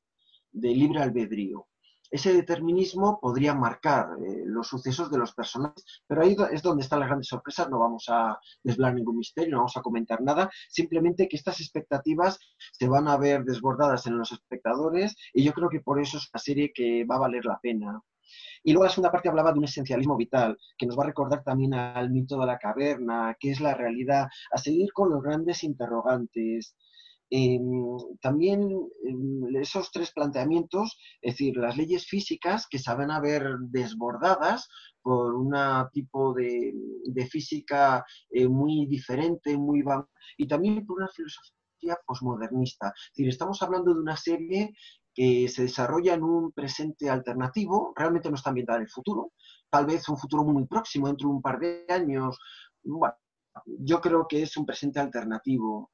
de 0.53 0.69
libre 0.69 1.01
albedrío. 1.01 1.67
Ese 2.13 2.35
determinismo 2.35 3.19
podría 3.19 3.55
marcar 3.55 4.07
eh, 4.23 4.43
los 4.45 4.69
sucesos 4.69 5.11
de 5.11 5.17
los 5.17 5.33
personajes, 5.33 5.83
pero 6.07 6.23
ahí 6.23 6.37
es 6.53 6.63
donde 6.63 6.83
están 6.83 7.01
las 7.01 7.09
grandes 7.09 7.29
sorpresas, 7.29 7.71
no 7.71 7.79
vamos 7.79 8.05
a 8.09 8.39
desvelar 8.63 8.95
ningún 8.95 9.17
misterio, 9.17 9.53
no 9.53 9.57
vamos 9.59 9.79
a 9.79 9.81
comentar 9.81 10.21
nada, 10.21 10.51
simplemente 10.69 11.27
que 11.27 11.37
estas 11.37 11.59
expectativas 11.61 12.39
se 12.73 12.87
van 12.87 13.09
a 13.09 13.17
ver 13.17 13.45
desbordadas 13.45 14.07
en 14.07 14.19
los 14.19 14.31
espectadores 14.31 15.17
y 15.33 15.43
yo 15.43 15.55
creo 15.55 15.71
que 15.71 15.81
por 15.81 16.03
eso 16.03 16.19
es 16.19 16.29
una 16.35 16.41
serie 16.41 16.71
que 16.75 17.07
va 17.07 17.17
a 17.17 17.21
valer 17.21 17.47
la 17.47 17.59
pena. 17.61 18.03
Y 18.63 18.73
luego 18.73 18.85
la 18.85 18.91
segunda 18.91 19.11
parte 19.13 19.29
hablaba 19.29 19.53
de 19.53 19.59
un 19.59 19.65
esencialismo 19.65 20.17
vital, 20.17 20.57
que 20.77 20.87
nos 20.87 20.99
va 20.99 21.05
a 21.05 21.07
recordar 21.07 21.43
también 21.43 21.75
al 21.75 22.11
mito 22.11 22.39
de 22.39 22.47
la 22.47 22.59
caverna, 22.59 23.37
qué 23.39 23.51
es 23.51 23.61
la 23.61 23.75
realidad, 23.75 24.29
a 24.53 24.59
seguir 24.59 24.93
con 24.93 25.11
los 25.11 25.23
grandes 25.23 25.65
interrogantes. 25.65 26.75
Em, 27.35 27.97
también 28.21 28.61
em, 29.09 29.57
esos 29.57 29.91
tres 29.91 30.13
planteamientos, 30.13 30.99
es 31.23 31.33
decir, 31.33 31.57
las 31.57 31.79
leyes 31.79 32.07
físicas 32.07 32.67
que 32.69 32.79
se 32.79 32.95
van 32.95 33.11
a 33.11 33.21
ver 33.21 33.43
desbordadas 33.71 34.69
por 35.01 35.35
un 35.35 35.55
tipo 35.95 36.35
de, 36.35 36.75
física 37.31 38.05
eh, 38.31 38.47
muy 38.47 38.87
diferente, 38.87 39.57
muy 39.57 39.83
y 40.37 40.47
también 40.47 40.85
por 40.85 40.99
una 40.99 41.09
filosofía 41.09 41.97
posmodernista. 42.07 42.89
Es 42.89 43.13
decir, 43.17 43.29
estamos 43.29 43.63
hablando 43.63 43.95
de 43.95 44.01
una 44.01 44.17
serie 44.17 44.75
que 45.15 45.49
se 45.49 45.63
desarrolla 45.63 46.15
en 46.15 46.23
un 46.23 46.53
presente 46.53 47.11
alternativo, 47.11 47.93
realmente 47.97 48.29
no 48.29 48.37
está 48.37 48.51
ambientada 48.51 48.79
en 48.79 48.85
el 48.85 48.91
futuro, 48.91 49.33
tal 49.71 49.87
vez 49.87 50.09
un 50.09 50.19
futuro 50.19 50.45
muy 50.45 50.67
próximo, 50.67 51.07
dentro 51.07 51.29
de 51.29 51.35
un 51.35 51.43
par 51.43 51.59
de 51.59 51.85
años. 51.89 52.39
Bueno, 52.83 53.15
yo 53.67 54.01
creo 54.01 54.27
que 54.29 54.43
es 54.43 54.57
un 54.57 54.67
presente 54.67 55.01
alternativo 55.01 55.91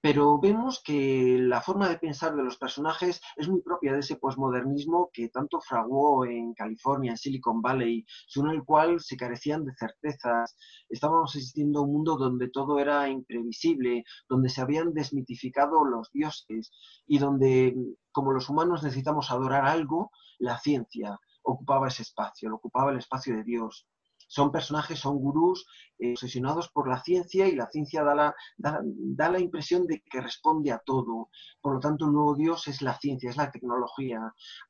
pero 0.00 0.38
vemos 0.38 0.80
que 0.82 1.38
la 1.40 1.60
forma 1.60 1.88
de 1.88 1.98
pensar 1.98 2.34
de 2.36 2.44
los 2.44 2.56
personajes 2.56 3.20
es 3.36 3.48
muy 3.48 3.62
propia 3.62 3.92
de 3.92 4.00
ese 4.00 4.16
posmodernismo 4.16 5.10
que 5.12 5.28
tanto 5.28 5.60
fraguó 5.60 6.24
en 6.24 6.54
California, 6.54 7.10
en 7.10 7.16
Silicon 7.16 7.60
Valley, 7.60 8.04
según 8.28 8.50
el 8.50 8.64
cual 8.64 9.00
se 9.00 9.16
carecían 9.16 9.64
de 9.64 9.74
certezas. 9.74 10.56
Estábamos 10.88 11.34
asistiendo 11.34 11.80
a 11.80 11.82
un 11.82 11.92
mundo 11.92 12.16
donde 12.16 12.48
todo 12.48 12.78
era 12.78 13.08
imprevisible, 13.08 14.04
donde 14.28 14.48
se 14.48 14.60
habían 14.60 14.92
desmitificado 14.94 15.84
los 15.84 16.10
dioses 16.12 16.70
y 17.06 17.18
donde, 17.18 17.74
como 18.12 18.32
los 18.32 18.48
humanos 18.48 18.82
necesitamos 18.84 19.30
adorar 19.32 19.64
algo, 19.64 20.10
la 20.38 20.58
ciencia 20.58 21.18
ocupaba 21.42 21.88
ese 21.88 22.02
espacio, 22.02 22.54
ocupaba 22.54 22.92
el 22.92 22.98
espacio 22.98 23.34
de 23.36 23.42
Dios 23.42 23.86
son 24.28 24.52
personajes, 24.52 25.00
son 25.00 25.18
gurús 25.18 25.66
eh, 25.98 26.12
obsesionados 26.12 26.68
por 26.68 26.88
la 26.88 27.02
ciencia 27.02 27.48
y 27.48 27.56
la 27.56 27.68
ciencia 27.68 28.04
da 28.04 28.14
la, 28.14 28.34
da, 28.56 29.30
la 29.30 29.40
impresión 29.40 29.86
de 29.86 30.02
que 30.08 30.20
responde 30.20 30.70
a 30.70 30.78
todo. 30.78 31.30
Por 31.60 31.74
lo 31.74 31.80
tanto, 31.80 32.04
el 32.04 32.12
nuevo 32.12 32.36
Dios 32.36 32.68
es 32.68 32.82
la 32.82 32.96
ciencia, 32.98 33.30
es 33.30 33.36
la 33.36 33.50
tecnología, 33.50 34.20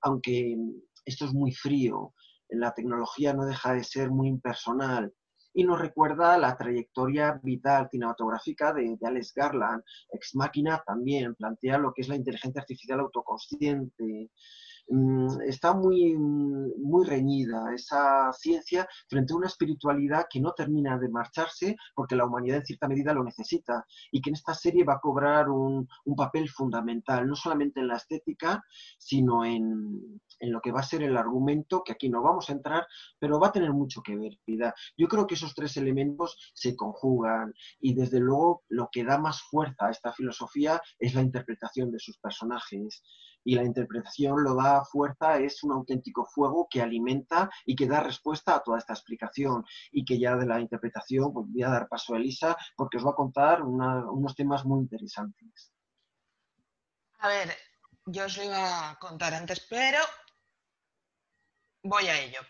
aunque 0.01 0.57
esto 1.05 1.27
es 1.27 1.35
muy 1.35 1.53
frío. 1.53 2.15
La 2.49 2.73
tecnología 2.73 3.35
no 3.35 3.45
deja 3.45 3.75
de 3.75 3.85
ser 3.85 4.11
muy 4.11 4.29
impersonal 4.29 5.13
y 5.53 5.65
nos 5.65 5.81
recuerda 5.81 6.39
la 6.39 6.57
trayectoria 6.57 7.39
vital 7.43 7.89
cinematográfica 7.91 8.73
de, 8.73 8.97
de, 8.99 9.07
Alex 9.07 9.35
Garland. 9.35 9.83
Ex 10.13 10.35
Máquina 10.35 10.83
también 10.87 11.35
plantea 11.35 11.79
lo 11.79 11.93
que 11.93 12.03
es 12.03 12.09
la 12.09 12.17
inteligencia 12.17 12.61
artificial 12.61 13.01
autoconsciente. 13.01 14.31
Mm, 14.91 15.43
está 15.43 15.75
muy, 15.75 16.17
muy 16.17 17.05
reñida 17.05 17.75
esa 17.75 18.33
ciencia 18.33 18.89
frente 19.07 19.35
a 19.35 19.37
una 19.37 19.47
espiritualidad 19.47 20.27
que 20.31 20.41
no 20.41 20.55
termina 20.55 20.99
de 20.99 21.11
marcharse 21.11 21.77
porque 21.95 22.17
la 22.17 22.25
humanidad 22.25 22.59
en 22.59 22.65
cierta 22.65 22.89
medida 22.89 23.13
lo 23.13 23.23
necesita 23.23 23.85
y 24.11 24.23
que 24.23 24.31
en 24.31 24.37
esta 24.37 24.55
serie 24.55 24.85
va 24.85 24.95
a 24.95 25.01
cobrar 25.01 25.51
un, 25.51 25.87
un 26.07 26.17
papel 26.17 26.49
fundamental, 26.49 27.29
no 27.29 27.37
solamente 27.37 27.81
en 27.81 27.89
la 27.89 27.97
estética, 27.97 28.65
sino 28.99 29.45
en, 29.45 30.21
en, 30.41 30.53
lo 30.53 30.61
que 30.63 30.73
va 30.73 30.81
a 30.81 30.85
ser 30.85 31.03
el 31.03 31.19
argumento, 31.19 31.83
que 31.85 31.93
aquí 31.93 32.09
no 32.09 32.23
vamos 32.23 32.49
a 32.49 32.55
entrar, 32.55 32.87
pero 33.19 33.39
va 33.39 33.49
a 33.49 33.53
tener 33.53 33.73
mucho 33.75 34.01
que 34.03 34.17
ver. 34.17 34.39
Yo 34.97 35.07
creo 35.09 35.27
que 35.27 35.35
esos 35.35 35.55
tres 35.55 35.77
elementos 35.77 36.39
se 36.55 36.75
conjugan 36.75 37.53
y 37.79 37.95
desde 37.95 38.21
luego 38.21 38.63
lo 38.69 38.89
que 38.91 39.05
da 39.05 39.19
más 39.19 39.43
fuerza 39.43 39.87
a 39.87 39.91
esta 39.91 40.13
filosofía 40.13 40.81
es 40.99 41.15
la 41.15 41.21
interpretación 41.21 41.91
de 41.91 41.99
sus 41.99 42.19
personajes 42.19 43.03
y 43.45 43.55
la 43.55 43.65
interpretación 43.65 44.43
lo 44.43 44.55
da 44.55 44.85
fuerza, 44.85 45.39
es 45.39 45.63
un 45.63 45.73
auténtico 45.73 46.27
fuego 46.27 46.67
que 46.71 46.83
alimenta 46.83 47.51
y 47.65 47.75
que 47.75 47.87
da 47.87 48.01
respuesta 48.01 48.55
a 48.55 48.63
toda 48.63 48.79
esta 48.79 48.93
explicación 48.93 49.65
y 49.91 50.05
que 50.05 50.19
ya 50.19 50.37
de 50.37 50.47
la 50.47 50.61
interpretación 50.61 51.33
pues 51.33 51.47
voy 51.49 51.63
a 51.63 51.71
dar 51.71 51.89
paso 51.89 52.15
a 52.15 52.19
Elisa 52.19 52.57
porque 52.77 52.99
os 52.99 53.07
va 53.07 53.11
a 53.11 53.15
contar 53.15 53.63
unos 53.63 54.35
temas 54.35 54.65
muy 54.65 54.81
interesantes. 54.81 55.73
A 57.21 57.29
ver, 57.29 57.57
yo 58.07 58.27
os 58.27 58.37
lo 58.37 58.45
iba 58.45 58.91
a 58.91 58.99
contar 58.99 59.35
antes, 59.35 59.67
pero 59.69 59.99
voy 61.83 62.07
a 62.07 62.21
ello. 62.21 62.41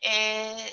Eh, 0.00 0.72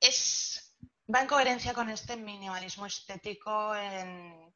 es, 0.00 0.76
va 1.12 1.20
en 1.20 1.28
coherencia 1.28 1.74
con 1.74 1.90
este 1.90 2.16
minimalismo 2.16 2.86
estético 2.86 3.74
en, 3.76 4.54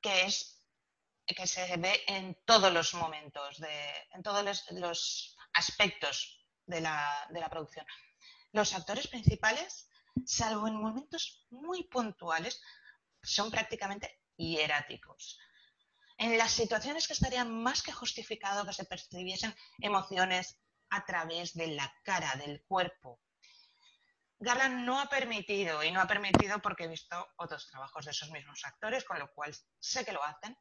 que 0.00 0.26
es 0.26 0.57
que 1.34 1.46
se 1.46 1.76
ve 1.76 2.02
en 2.06 2.36
todos 2.44 2.72
los 2.72 2.94
momentos, 2.94 3.60
en 4.12 4.22
todos 4.22 4.64
los, 4.72 5.36
aspectos 5.52 6.46
de 6.66 6.80
la, 6.80 7.26
de 7.30 7.40
la, 7.40 7.48
producción. 7.48 7.86
Los 8.52 8.74
actores 8.74 9.08
principales, 9.08 9.90
salvo 10.24 10.68
en 10.68 10.76
momentos 10.76 11.46
muy 11.50 11.84
puntuales, 11.84 12.60
son 13.22 13.50
prácticamente 13.50 14.20
hieráticos. 14.36 15.38
En 16.16 16.36
las 16.36 16.52
situaciones 16.52 17.06
que 17.06 17.12
estarían 17.12 17.50
más 17.62 17.82
que 17.82 17.92
justificado 17.92 18.64
que 18.66 18.72
se 18.72 18.84
percibiesen 18.84 19.54
emociones 19.80 20.58
a 20.90 21.04
través 21.04 21.54
de 21.54 21.68
la 21.68 21.92
cara, 22.02 22.34
del 22.36 22.62
cuerpo. 22.64 23.20
Garland 24.40 24.84
no 24.84 25.00
ha 25.00 25.08
permitido, 25.08 25.82
y 25.82 25.90
no 25.90 26.00
ha 26.00 26.06
permitido 26.06 26.60
porque 26.60 26.84
he 26.84 26.88
visto 26.88 27.28
otros 27.36 27.68
trabajos 27.68 28.04
de 28.04 28.12
esos 28.12 28.30
mismos 28.30 28.64
actores, 28.64 29.04
con 29.04 29.18
lo 29.18 29.32
cual 29.32 29.54
sé 29.80 30.04
que 30.04 30.12
lo 30.12 30.22
hacen, 30.22 30.56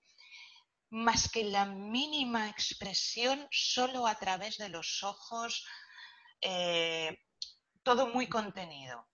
más 0.90 1.30
que 1.30 1.44
la 1.44 1.66
mínima 1.66 2.50
expresión 2.50 3.48
solo 3.52 4.08
a 4.08 4.16
través 4.16 4.58
de 4.58 4.70
los 4.70 5.04
ojos, 5.04 5.66
eh, 6.42 7.18
todo 7.84 8.08
muy 8.08 8.28
contenido. 8.28 9.08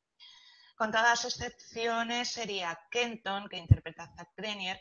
Con 0.76 0.92
todas 0.92 1.26
excepciones 1.26 2.30
sería 2.30 2.80
Kenton, 2.90 3.48
que 3.48 3.58
interpreta 3.58 4.04
a 4.04 4.16
Zack 4.16 4.30
Grenier, 4.36 4.80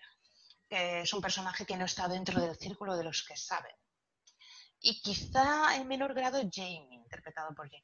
que 0.69 1.03
es 1.03 1.13
un 1.13 1.21
personaje 1.21 1.67
que 1.67 1.77
no 1.77 1.85
está 1.85 2.09
dentro 2.09 2.41
del 2.41 2.57
círculo 2.57 2.97
de 2.97 3.05
los 3.05 3.23
que 3.23 3.37
saben. 3.37 3.77
Y 4.81 5.01
quizá 5.01 5.77
en 5.77 5.87
menor 5.87 6.15
grado 6.15 6.41
Jamie, 6.51 6.89
interpretado 6.91 7.55
por 7.55 7.69
Jim 7.69 7.83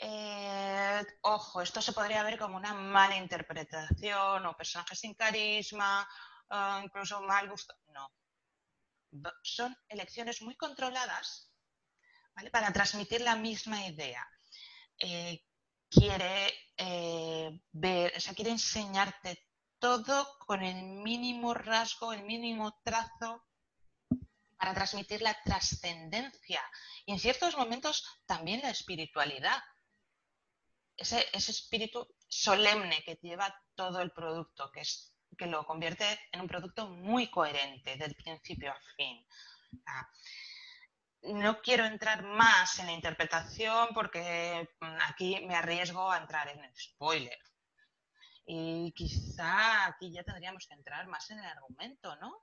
eh, 0.00 1.04
ojo, 1.22 1.60
esto 1.60 1.82
se 1.82 1.92
podría 1.92 2.22
ver 2.22 2.38
como 2.38 2.56
una 2.56 2.72
mala 2.72 3.16
interpretación 3.16 4.46
o 4.46 4.56
personaje 4.56 4.94
sin 4.94 5.14
carisma 5.14 6.08
Ah, 6.50 6.80
incluso 6.82 7.20
mal 7.22 7.48
gusto. 7.48 7.74
No. 7.88 8.10
Son 9.42 9.76
elecciones 9.88 10.42
muy 10.42 10.56
controladas 10.56 11.50
para 12.52 12.72
transmitir 12.72 13.20
la 13.22 13.36
misma 13.36 13.86
idea. 13.86 14.26
Eh, 14.98 15.44
quiere 15.90 16.52
eh, 16.76 17.50
ver, 17.72 18.12
o 18.16 18.20
sea, 18.20 18.34
quiere 18.34 18.50
enseñarte 18.50 19.46
todo 19.78 20.38
con 20.46 20.62
el 20.62 20.82
mínimo 20.82 21.54
rasgo, 21.54 22.12
el 22.12 22.24
mínimo 22.24 22.78
trazo 22.82 23.44
para 24.56 24.74
transmitir 24.74 25.22
la 25.22 25.40
trascendencia 25.44 26.62
y 27.06 27.12
en 27.12 27.20
ciertos 27.20 27.56
momentos 27.56 28.04
también 28.26 28.60
la 28.60 28.70
espiritualidad. 28.70 29.62
Ese, 30.96 31.26
ese 31.32 31.52
espíritu 31.52 32.08
solemne 32.26 33.04
que 33.04 33.18
lleva 33.22 33.54
todo 33.76 34.00
el 34.00 34.10
producto, 34.10 34.70
que 34.72 34.80
es 34.80 35.14
que 35.38 35.46
lo 35.46 35.64
convierte 35.64 36.04
en 36.32 36.42
un 36.42 36.48
producto 36.48 36.88
muy 36.88 37.30
coherente 37.30 37.96
del 37.96 38.14
principio 38.14 38.72
a 38.72 38.80
fin. 38.96 39.24
no 41.22 41.60
quiero 41.62 41.84
entrar 41.84 42.24
más 42.24 42.78
en 42.80 42.86
la 42.86 42.92
interpretación 42.92 43.88
porque 43.94 44.68
mm, 44.80 44.96
aquí 45.08 45.46
me 45.46 45.54
arriesgo 45.54 46.10
a 46.10 46.18
entrar 46.18 46.48
en 46.48 46.62
el 46.62 46.74
spoiler. 46.76 47.38
Y 48.44 48.92
quizá 48.92 49.86
aquí 49.86 50.12
ya 50.12 50.24
tendríamos 50.24 50.66
que 50.66 50.74
entrar 50.74 51.06
más 51.06 51.30
en 51.30 51.38
el 51.38 51.46
argumento, 51.46 52.16
¿no? 52.16 52.42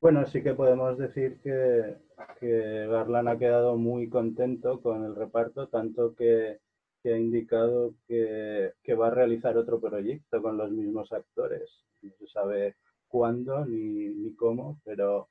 Bueno, 0.00 0.26
sí 0.26 0.42
que 0.42 0.54
podemos 0.54 0.96
decir 0.96 1.40
que, 1.42 1.98
que 2.38 2.86
Garland 2.86 3.28
ha 3.28 3.38
quedado 3.38 3.76
muy 3.76 4.08
contento 4.08 4.80
con 4.80 5.04
el 5.04 5.14
reparto, 5.14 5.68
tanto 5.68 6.14
que, 6.14 6.60
ha 7.08 7.16
indicado 7.16 7.94
que, 8.06 8.72
va 8.94 9.08
a 9.08 9.10
realizar 9.10 9.56
otro 9.56 9.80
proyecto 9.80 10.42
con 10.42 10.56
los 10.56 10.70
mismos 10.70 11.12
actores. 11.12 11.70
No 12.02 12.12
se 12.18 12.26
sabe 12.26 12.76
cuándo 13.08 13.64
ni, 13.64 14.34
cómo, 14.34 14.80
pero 14.84 15.28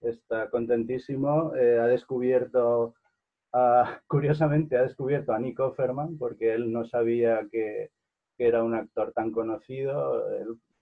está 0.00 0.50
contentísimo. 0.50 1.54
Eh, 1.54 1.78
ha 1.78 1.86
descubierto, 1.86 2.94
curiosamente, 4.08 4.76
ha 4.76 4.82
descubierto 4.82 5.32
a 5.32 5.38
Nick 5.38 5.60
Offerman 5.60 6.18
porque 6.18 6.54
él 6.54 6.72
no 6.72 6.84
sabía 6.84 7.46
que, 7.50 7.90
era 8.40 8.62
un 8.62 8.72
actor 8.74 9.12
tan 9.12 9.32
conocido 9.32 10.24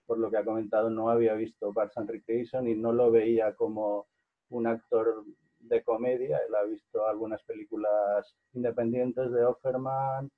por 0.07 0.19
lo 0.19 0.31
que 0.31 0.37
ha 0.37 0.45
comentado, 0.45 0.89
no 0.89 1.09
había 1.09 1.33
visto 1.33 1.73
Parks 1.73 1.97
and 1.97 2.09
Recreation 2.09 2.67
y 2.67 2.75
no 2.75 2.93
lo 2.93 3.11
veía 3.11 3.53
como 3.55 4.07
un 4.49 4.67
actor 4.67 5.25
de 5.67 5.83
comedia. 5.83 6.39
Él 6.47 6.55
ha 6.55 6.63
visto 6.63 7.07
algunas 7.07 7.43
películas 7.43 8.35
independientes 8.53 9.31
de 9.31 9.45
Offerman 9.45 10.29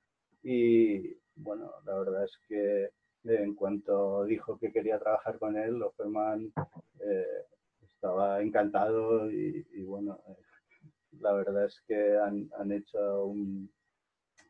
y, 0.44 1.14
bueno, 1.36 1.72
la 1.86 1.96
verdad 2.00 2.24
es 2.24 2.38
que 2.48 2.90
en 3.24 3.56
cuanto 3.56 4.24
dijo 4.26 4.58
que 4.58 4.72
quería 4.72 5.00
trabajar 5.00 5.38
con 5.40 5.58
él, 5.58 5.82
Offerman 5.82 6.52
eh, 7.00 7.46
estaba 7.82 8.42
encantado 8.42 9.30
y, 9.30 9.84
bueno, 9.84 10.20
eh, 10.28 10.36
la 11.20 11.34
verdad 11.34 11.66
es 11.66 11.82
que 11.88 12.18
han, 12.18 12.72
hecho 12.72 13.26
un... 13.26 13.70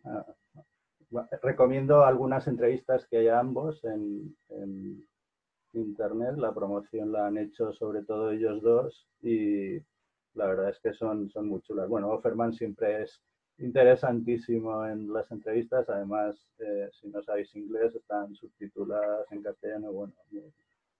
Ah, 0.05 0.25
recomiendo 1.41 2.05
algunas 2.05 2.47
entrevistas 2.47 3.07
que 3.07 3.17
hay 3.17 3.27
ambos 3.29 3.83
en, 3.83 4.35
internet, 5.73 6.35
la 6.37 6.53
promoción 6.53 7.11
la 7.11 7.27
han 7.27 7.37
hecho 7.37 7.71
sobre 7.73 8.03
todo 8.03 8.31
ellos 8.31 8.61
dos 8.63 9.07
y 9.21 9.79
la 10.33 10.47
verdad 10.47 10.69
es 10.69 10.79
que 10.79 10.93
son, 10.93 11.29
son 11.29 11.47
muy 11.47 11.61
chulas. 11.61 11.89
Bueno, 11.89 12.09
Offerman 12.09 12.53
siempre 12.53 13.03
es 13.03 13.21
interesantísimo 13.59 14.85
en 14.85 15.11
las 15.11 15.29
entrevistas, 15.31 15.87
además, 15.89 16.35
eh, 16.59 16.89
si 16.93 17.09
no 17.09 17.21
sabéis 17.21 17.53
inglés, 17.55 17.93
están 17.93 18.33
subtituladas 18.35 19.29
en 19.31 19.43
castellano, 19.43 19.91
bueno, 19.91 20.13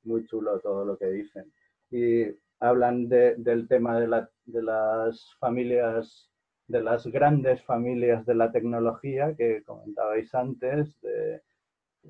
muy, 0.04 0.26
chulo 0.26 0.60
todo 0.60 0.86
lo 0.86 0.98
que 0.98 1.08
dicen. 1.08 1.52
Y 1.90 2.26
hablan 2.60 3.08
del 3.08 3.68
tema 3.68 4.00
de, 4.00 4.08
la, 4.08 4.30
de 4.46 4.62
las 4.62 5.36
familias, 5.40 6.30
de 6.68 6.82
las 6.82 7.08
grandes 7.08 7.64
familias 7.64 8.26
de 8.26 8.36
la 8.36 8.52
tecnología 8.52 9.34
que 9.36 9.64
comentabais 9.64 10.34
antes, 10.36 11.00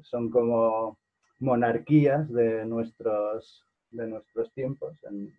son 0.01 0.29
como 0.29 0.97
monarquías 1.39 2.31
de 2.31 2.65
nuestros, 2.65 3.65
de 3.91 4.07
nuestros 4.07 4.51
tiempos. 4.53 4.97
En, 5.03 5.33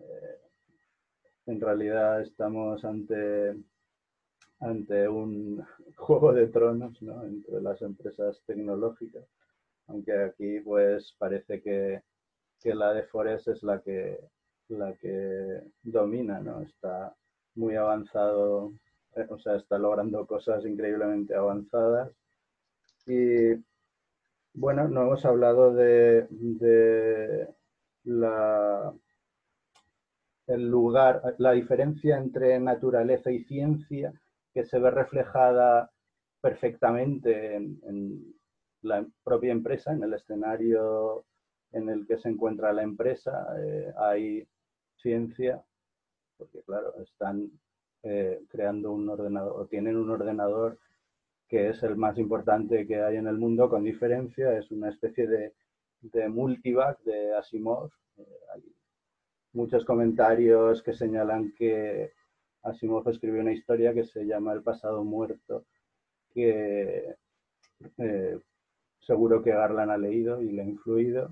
eh, 0.00 0.51
en 1.46 1.60
realidad 1.60 2.20
estamos 2.22 2.84
ante, 2.84 3.56
ante 4.60 5.08
un 5.08 5.64
juego 5.96 6.32
de 6.32 6.48
tronos 6.48 7.00
¿no? 7.02 7.22
entre 7.24 7.60
las 7.60 7.82
empresas 7.82 8.42
tecnológicas, 8.46 9.24
aunque 9.86 10.12
aquí 10.12 10.60
pues 10.60 11.14
parece 11.18 11.60
que, 11.62 12.02
que, 12.60 12.74
la 12.74 12.92
de 12.92 13.04
Forest 13.04 13.48
es 13.48 13.62
la 13.62 13.80
que, 13.80 14.18
la 14.68 14.94
que 14.94 15.62
domina, 15.82 16.40
¿no? 16.40 16.62
está 16.62 17.14
muy 17.54 17.76
avanzado, 17.76 18.72
eh, 19.16 19.26
o 19.28 19.38
sea, 19.38 19.56
está 19.56 19.78
logrando 19.78 20.26
cosas 20.26 20.64
increíblemente 20.64 21.34
avanzadas 21.34 22.10
y 23.06 23.54
bueno, 24.54 24.86
no 24.88 25.02
hemos 25.02 25.24
hablado 25.24 25.72
de, 25.74 26.28
la, 28.04 28.94
el 30.52 30.68
lugar, 30.68 31.34
la 31.38 31.52
diferencia 31.52 32.16
entre 32.18 32.58
naturaleza 32.60 33.30
y 33.30 33.44
ciencia 33.44 34.12
que 34.52 34.64
se 34.64 34.78
ve 34.78 34.90
reflejada 34.90 35.90
perfectamente 36.40 37.56
en, 37.56 38.34
la 38.82 39.06
propia 39.22 39.52
empresa, 39.52 39.92
en 39.92 40.02
el 40.02 40.14
escenario 40.14 41.24
en 41.70 41.88
el 41.88 42.04
que 42.04 42.18
se 42.18 42.28
encuentra 42.28 42.72
la 42.72 42.82
empresa. 42.82 43.46
Eh, 43.60 43.92
hay 43.96 44.48
ciencia, 44.96 45.62
porque 46.36 46.62
claro, 46.62 46.92
están 47.00 47.48
eh, 48.02 48.40
creando 48.48 48.90
un 48.90 49.08
ordenador 49.08 49.60
o 49.60 49.66
tienen 49.66 49.96
un 49.96 50.10
ordenador 50.10 50.78
que 51.48 51.68
es 51.68 51.82
el 51.84 51.96
más 51.96 52.18
importante 52.18 52.86
que 52.86 53.00
hay 53.00 53.16
en 53.16 53.28
el 53.28 53.38
mundo, 53.38 53.70
con 53.70 53.84
diferencia, 53.84 54.58
es 54.58 54.70
una 54.72 54.88
especie 54.88 55.28
de, 55.28 55.54
de 56.00 56.28
multivac 56.28 56.98
de 57.02 57.36
Asimov. 57.36 57.90
Eh, 58.16 58.26
hay 58.54 58.62
muchos 59.52 59.84
comentarios 59.84 60.82
que 60.82 60.94
señalan 60.94 61.52
que 61.52 62.12
Asimov 62.62 63.08
escribió 63.08 63.40
una 63.40 63.52
historia 63.52 63.92
que 63.92 64.04
se 64.04 64.24
llama 64.24 64.52
El 64.52 64.62
pasado 64.62 65.04
muerto, 65.04 65.64
que 66.32 67.14
eh, 67.98 68.38
seguro 69.00 69.42
que 69.42 69.50
Garland 69.50 69.90
ha 69.90 69.98
leído 69.98 70.40
y 70.40 70.52
le 70.52 70.62
ha 70.62 70.64
influido, 70.64 71.30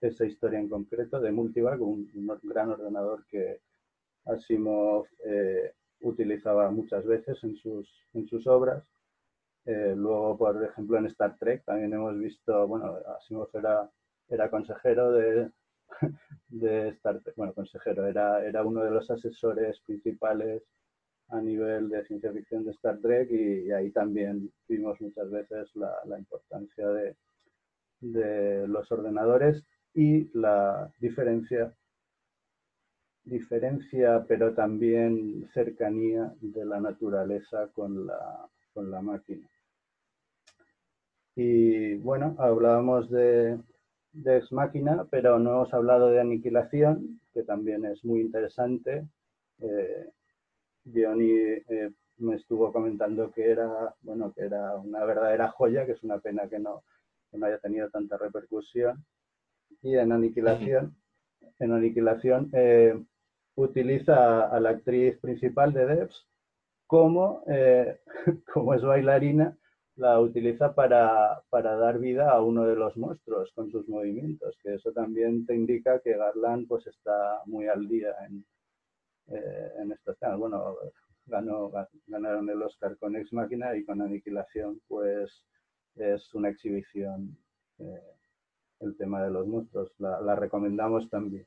esa, 0.00 0.24
historia 0.24 0.58
en 0.58 0.68
concreto 0.68 1.20
de 1.20 1.30
Multivac, 1.30 1.80
un, 1.80 2.10
gran 2.42 2.70
ordenador 2.70 3.24
que 3.26 3.60
Asimov 4.24 5.06
eh, 5.24 5.72
utilizaba 6.00 6.70
muchas 6.70 7.04
veces 7.06 7.42
en 7.44 7.56
sus, 7.56 7.88
en 8.14 8.26
sus 8.26 8.46
obras. 8.46 8.82
Eh, 9.64 9.94
luego, 9.96 10.36
por 10.36 10.64
ejemplo, 10.64 10.98
en 10.98 11.06
Star 11.06 11.36
Trek 11.38 11.64
también 11.64 11.92
hemos 11.92 12.18
visto, 12.18 12.66
bueno, 12.66 12.96
Asimov 13.16 13.48
era, 13.54 13.88
era 14.28 14.50
consejero 14.50 15.12
de, 15.12 15.50
de 16.48 16.88
Star 16.90 17.20
Trek, 17.20 17.36
bueno, 17.36 17.54
consejero, 17.54 18.06
era, 18.06 18.44
era 18.44 18.64
uno 18.64 18.82
de 18.82 18.90
los 18.90 19.10
asesores 19.10 19.80
principales 19.80 20.62
a 21.28 21.40
nivel 21.40 21.88
de 21.88 22.04
ciencia 22.04 22.32
ficción 22.32 22.64
de 22.64 22.72
Star 22.72 22.98
Trek 22.98 23.30
y, 23.30 23.70
ahí 23.72 23.90
también 23.90 24.52
vimos 24.68 25.00
muchas 25.00 25.30
veces 25.30 25.74
la, 25.74 25.92
la 26.06 26.18
importancia 26.18 26.86
de, 26.88 27.16
de, 28.00 28.68
los 28.68 28.90
ordenadores 28.92 29.64
y 29.94 30.30
la 30.38 30.92
diferencia, 30.98 31.74
diferencia, 33.24 34.24
pero 34.28 34.52
también 34.54 35.48
cercanía 35.54 36.34
de 36.40 36.64
la 36.64 36.80
naturaleza 36.80 37.68
con 37.72 38.06
la, 38.06 38.48
con 38.74 38.90
la 38.90 39.00
máquina. 39.00 39.48
Y 41.34 41.94
bueno, 41.94 42.36
hablábamos 42.38 43.10
de, 43.10 43.58
de 44.12 44.38
Ex 44.38 44.52
Máquina, 44.52 45.06
pero 45.10 45.38
no 45.38 45.50
hemos 45.50 45.74
hablado 45.74 46.10
de 46.10 46.20
Aniquilación, 46.20 47.20
que 47.32 47.42
también 47.42 47.84
es 47.84 48.04
muy 48.04 48.20
interesante. 48.20 49.06
Eh, 49.60 50.10
eh, 50.94 51.90
me 52.18 52.36
estuvo 52.36 52.72
comentando 52.72 53.32
que 53.32 53.50
era, 53.50 53.94
bueno, 54.02 54.32
que 54.32 54.42
era 54.42 54.76
una 54.76 55.04
verdadera 55.04 55.48
joya, 55.50 55.86
que 55.86 55.92
es 55.92 56.02
una 56.02 56.18
pena 56.18 56.48
que 56.48 56.58
no, 56.58 56.84
no 57.32 57.46
haya 57.46 57.58
tenido 57.58 57.88
tanta 57.90 58.18
repercusión. 58.18 59.04
Y 59.82 59.96
en 59.96 60.12
Aniquilación, 60.12 60.94
en 61.58 61.72
Aniquilación 61.72 62.50
eh, 62.52 63.02
utiliza 63.54 64.48
a 64.48 64.60
la 64.60 64.70
actriz 64.70 65.18
principal 65.18 65.72
de 65.72 65.86
Devs 65.86 66.28
como, 66.86 67.44
como 68.52 68.74
es 68.74 68.82
bailarina, 68.82 69.56
la 69.96 70.20
utiliza 70.20 70.74
para, 70.74 71.42
dar 71.50 71.98
vida 71.98 72.30
a 72.30 72.40
uno 72.40 72.64
de 72.64 72.76
los 72.76 72.96
monstruos 72.96 73.52
con 73.54 73.70
sus 73.70 73.88
movimientos, 73.88 74.56
que 74.62 74.74
eso 74.74 74.92
también 74.92 75.44
te 75.46 75.54
indica 75.54 76.00
que 76.00 76.16
Garland 76.16 76.66
pues 76.66 76.86
está 76.86 77.42
muy 77.46 77.68
al 77.68 77.86
día 77.88 78.14
en, 78.26 78.44
eh, 79.28 79.72
en 79.78 79.92
estos 79.92 80.18
temas. 80.18 80.38
Bueno, 80.38 80.76
ganó, 81.26 81.70
ganaron 82.06 82.48
el 82.48 82.62
Oscar 82.62 82.96
con 82.98 83.16
Ex 83.16 83.32
Máquina 83.32 83.76
y 83.76 83.84
con 83.84 84.00
Aniquilación 84.00 84.80
pues 84.88 85.44
es 85.96 86.32
una 86.34 86.48
exhibición 86.48 87.36
eh, 87.78 88.00
el 88.80 88.96
tema 88.96 89.22
de 89.22 89.30
los 89.30 89.46
monstruos. 89.46 89.92
La, 89.98 90.34
recomendamos 90.34 91.08
también. 91.10 91.46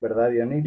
¿Verdad, 0.00 0.30
Diony? 0.30 0.62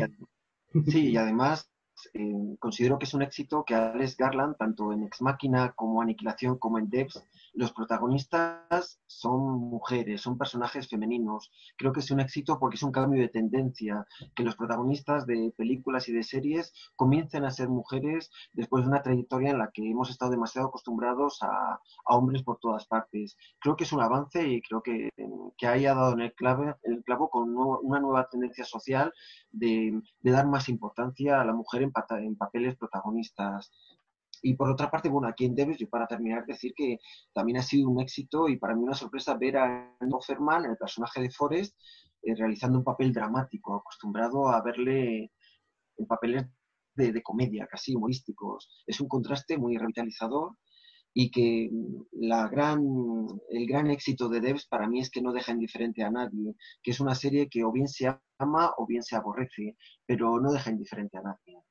Sí, 0.87 1.11
y 1.11 1.17
además 1.17 1.71
eh, 2.13 2.55
considero 2.59 2.99
que 2.99 3.05
es 3.05 3.13
un 3.13 3.21
éxito 3.21 3.63
que 3.65 3.75
Alex 3.75 4.17
Garland, 4.17 4.57
tanto 4.57 4.91
en 4.91 5.03
Ex 5.03 5.21
Máquina 5.21 5.73
como 5.73 6.01
Aniquilación 6.01 6.57
como 6.57 6.79
en 6.79 6.89
Devs, 6.89 7.23
los 7.53 7.71
protagonistas 7.71 8.99
son 9.07 9.59
mujeres, 9.59 10.21
son 10.21 10.37
personajes 10.37 10.89
femeninos. 10.89 11.51
Creo 11.77 11.93
que 11.93 12.01
es 12.01 12.11
un 12.11 12.19
éxito 12.19 12.59
porque 12.59 12.75
es 12.75 12.83
un 12.83 12.91
cambio 12.91 13.21
de 13.21 13.29
tendencia, 13.29 14.05
que 14.35 14.43
los 14.43 14.55
protagonistas 14.55 15.25
de 15.25 15.53
películas 15.55 16.09
y 16.09 16.13
de 16.13 16.23
series 16.23 16.73
comiencen 16.95 17.45
a 17.45 17.51
ser 17.51 17.69
mujeres 17.69 18.29
después 18.53 18.83
de 18.83 18.89
una 18.89 19.01
trayectoria 19.01 19.51
en 19.51 19.59
la 19.59 19.71
que 19.71 19.89
hemos 19.89 20.09
estado 20.09 20.31
demasiado 20.31 20.67
acostumbrados 20.67 21.39
a, 21.41 21.79
hombres 22.07 22.43
por 22.43 22.59
todas 22.59 22.85
partes. 22.85 23.37
Creo 23.59 23.75
que 23.75 23.85
es 23.85 23.93
un 23.93 24.01
avance 24.01 24.45
y 24.47 24.61
creo 24.61 24.81
que, 24.81 25.09
que 25.57 25.67
haya 25.67 25.95
dado 25.95 26.13
en 26.13 26.21
el, 26.21 26.33
clave, 26.33 26.75
el 26.83 27.03
clavo 27.03 27.29
con 27.29 27.55
una 27.55 27.99
nueva 27.99 28.29
tendencia 28.29 28.65
social 28.65 29.13
de, 29.51 30.01
de 30.21 30.31
dar 30.31 30.47
más 30.47 30.69
importancia 30.69 31.41
a 31.41 31.45
la 31.45 31.53
mujer 31.53 31.84
en, 32.19 32.35
papeles 32.35 32.75
protagonistas. 32.77 33.71
Y 34.41 34.55
por 34.55 34.69
otra 34.69 34.91
parte, 34.91 35.09
bueno, 35.09 35.27
aquí 35.27 35.45
en 35.45 35.55
Debes, 35.55 35.77
yo 35.77 35.89
para 35.89 36.07
terminar, 36.07 36.45
decir 36.45 36.73
que 36.75 36.99
también 37.33 37.57
ha 37.57 37.63
sido 37.63 37.89
un 37.89 38.01
éxito 38.01 38.47
y 38.49 38.57
para 38.57 38.75
mí 38.75 38.83
una 38.83 38.93
sorpresa 38.93 39.37
ver 39.37 39.57
a 39.57 39.95
Offerman, 40.11 40.65
el 40.65 40.77
personaje 40.77 41.21
de 41.21 41.31
Forrest, 41.31 41.75
eh, 42.21 42.35
realizando 42.35 42.77
un 42.77 42.83
papel 42.83 43.13
dramático, 43.13 43.75
acostumbrado 43.75 44.49
a 44.49 44.61
verle 44.61 45.31
en 45.97 46.05
papeles 46.07 46.45
de, 46.95 47.11
de, 47.11 47.23
comedia, 47.23 47.67
casi 47.67 47.95
humorísticos. 47.95 48.69
Es 48.85 48.99
un 48.99 49.07
contraste 49.07 49.57
muy 49.57 49.77
revitalizador 49.77 50.55
y 51.17 51.31
que 51.31 51.69
la 52.11 52.49
gran, 52.49 52.83
el 53.49 53.65
gran 53.65 53.89
éxito 53.89 54.27
de 54.27 54.41
Devs 54.41 54.67
para 54.67 54.87
mí 54.87 54.99
es 54.99 55.09
que 55.09 55.21
no 55.21 55.31
deja 55.31 55.53
indiferente 55.53 56.03
a 56.03 56.11
nadie, 56.11 56.55
que 56.83 56.91
es 56.91 56.99
una 56.99 57.15
serie 57.15 57.47
que 57.49 57.63
o 57.63 57.71
bien 57.71 57.87
se 57.87 58.13
ama 58.37 58.73
o 58.77 58.85
bien 58.85 59.01
se 59.01 59.15
aborrece, 59.15 59.77
pero 60.05 60.41
no 60.41 60.51
deja 60.51 60.71
indiferente 60.71 61.17
a 61.17 61.21
nadie. 61.21 61.61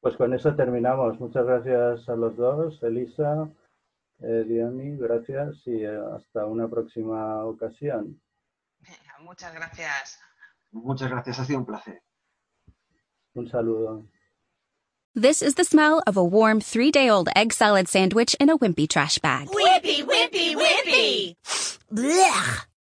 Pues 0.00 0.16
con 0.16 0.34
eso 0.34 0.54
terminamos. 0.54 1.18
Muchas 1.18 1.44
gracias 1.44 2.08
a 2.08 2.16
los 2.16 2.36
dos, 2.36 2.82
Elisa, 2.82 3.48
eh, 4.20 4.44
Diony, 4.46 4.96
gracias 4.96 5.56
y 5.66 5.84
eh, 5.84 6.00
hasta 6.14 6.46
una 6.46 6.68
próxima 6.68 7.44
ocasión. 7.44 8.20
Muchas 9.20 9.54
gracias. 9.54 10.18
Muchas 10.70 11.10
gracias, 11.10 11.38
ha 11.40 11.44
sido 11.44 11.58
un 11.58 11.66
placer. 11.66 12.02
Un 13.34 13.48
saludo. 13.48 14.06
This 15.14 15.40
is 15.40 15.54
the 15.54 15.64
smell 15.64 16.02
of 16.06 16.16
a 16.18 16.24
warm 16.24 16.60
three 16.60 16.90
day 16.90 17.08
old 17.08 17.30
egg 17.34 17.52
salad 17.52 17.88
sandwich 17.88 18.34
in 18.38 18.50
a 18.50 18.58
wimpy 18.58 18.86
trash 18.86 19.18
bag. 19.18 19.48
Wimpy, 19.48 20.04
wimpy, 20.04 20.54
wimpy! 20.54 21.36
Blech! 21.90 22.66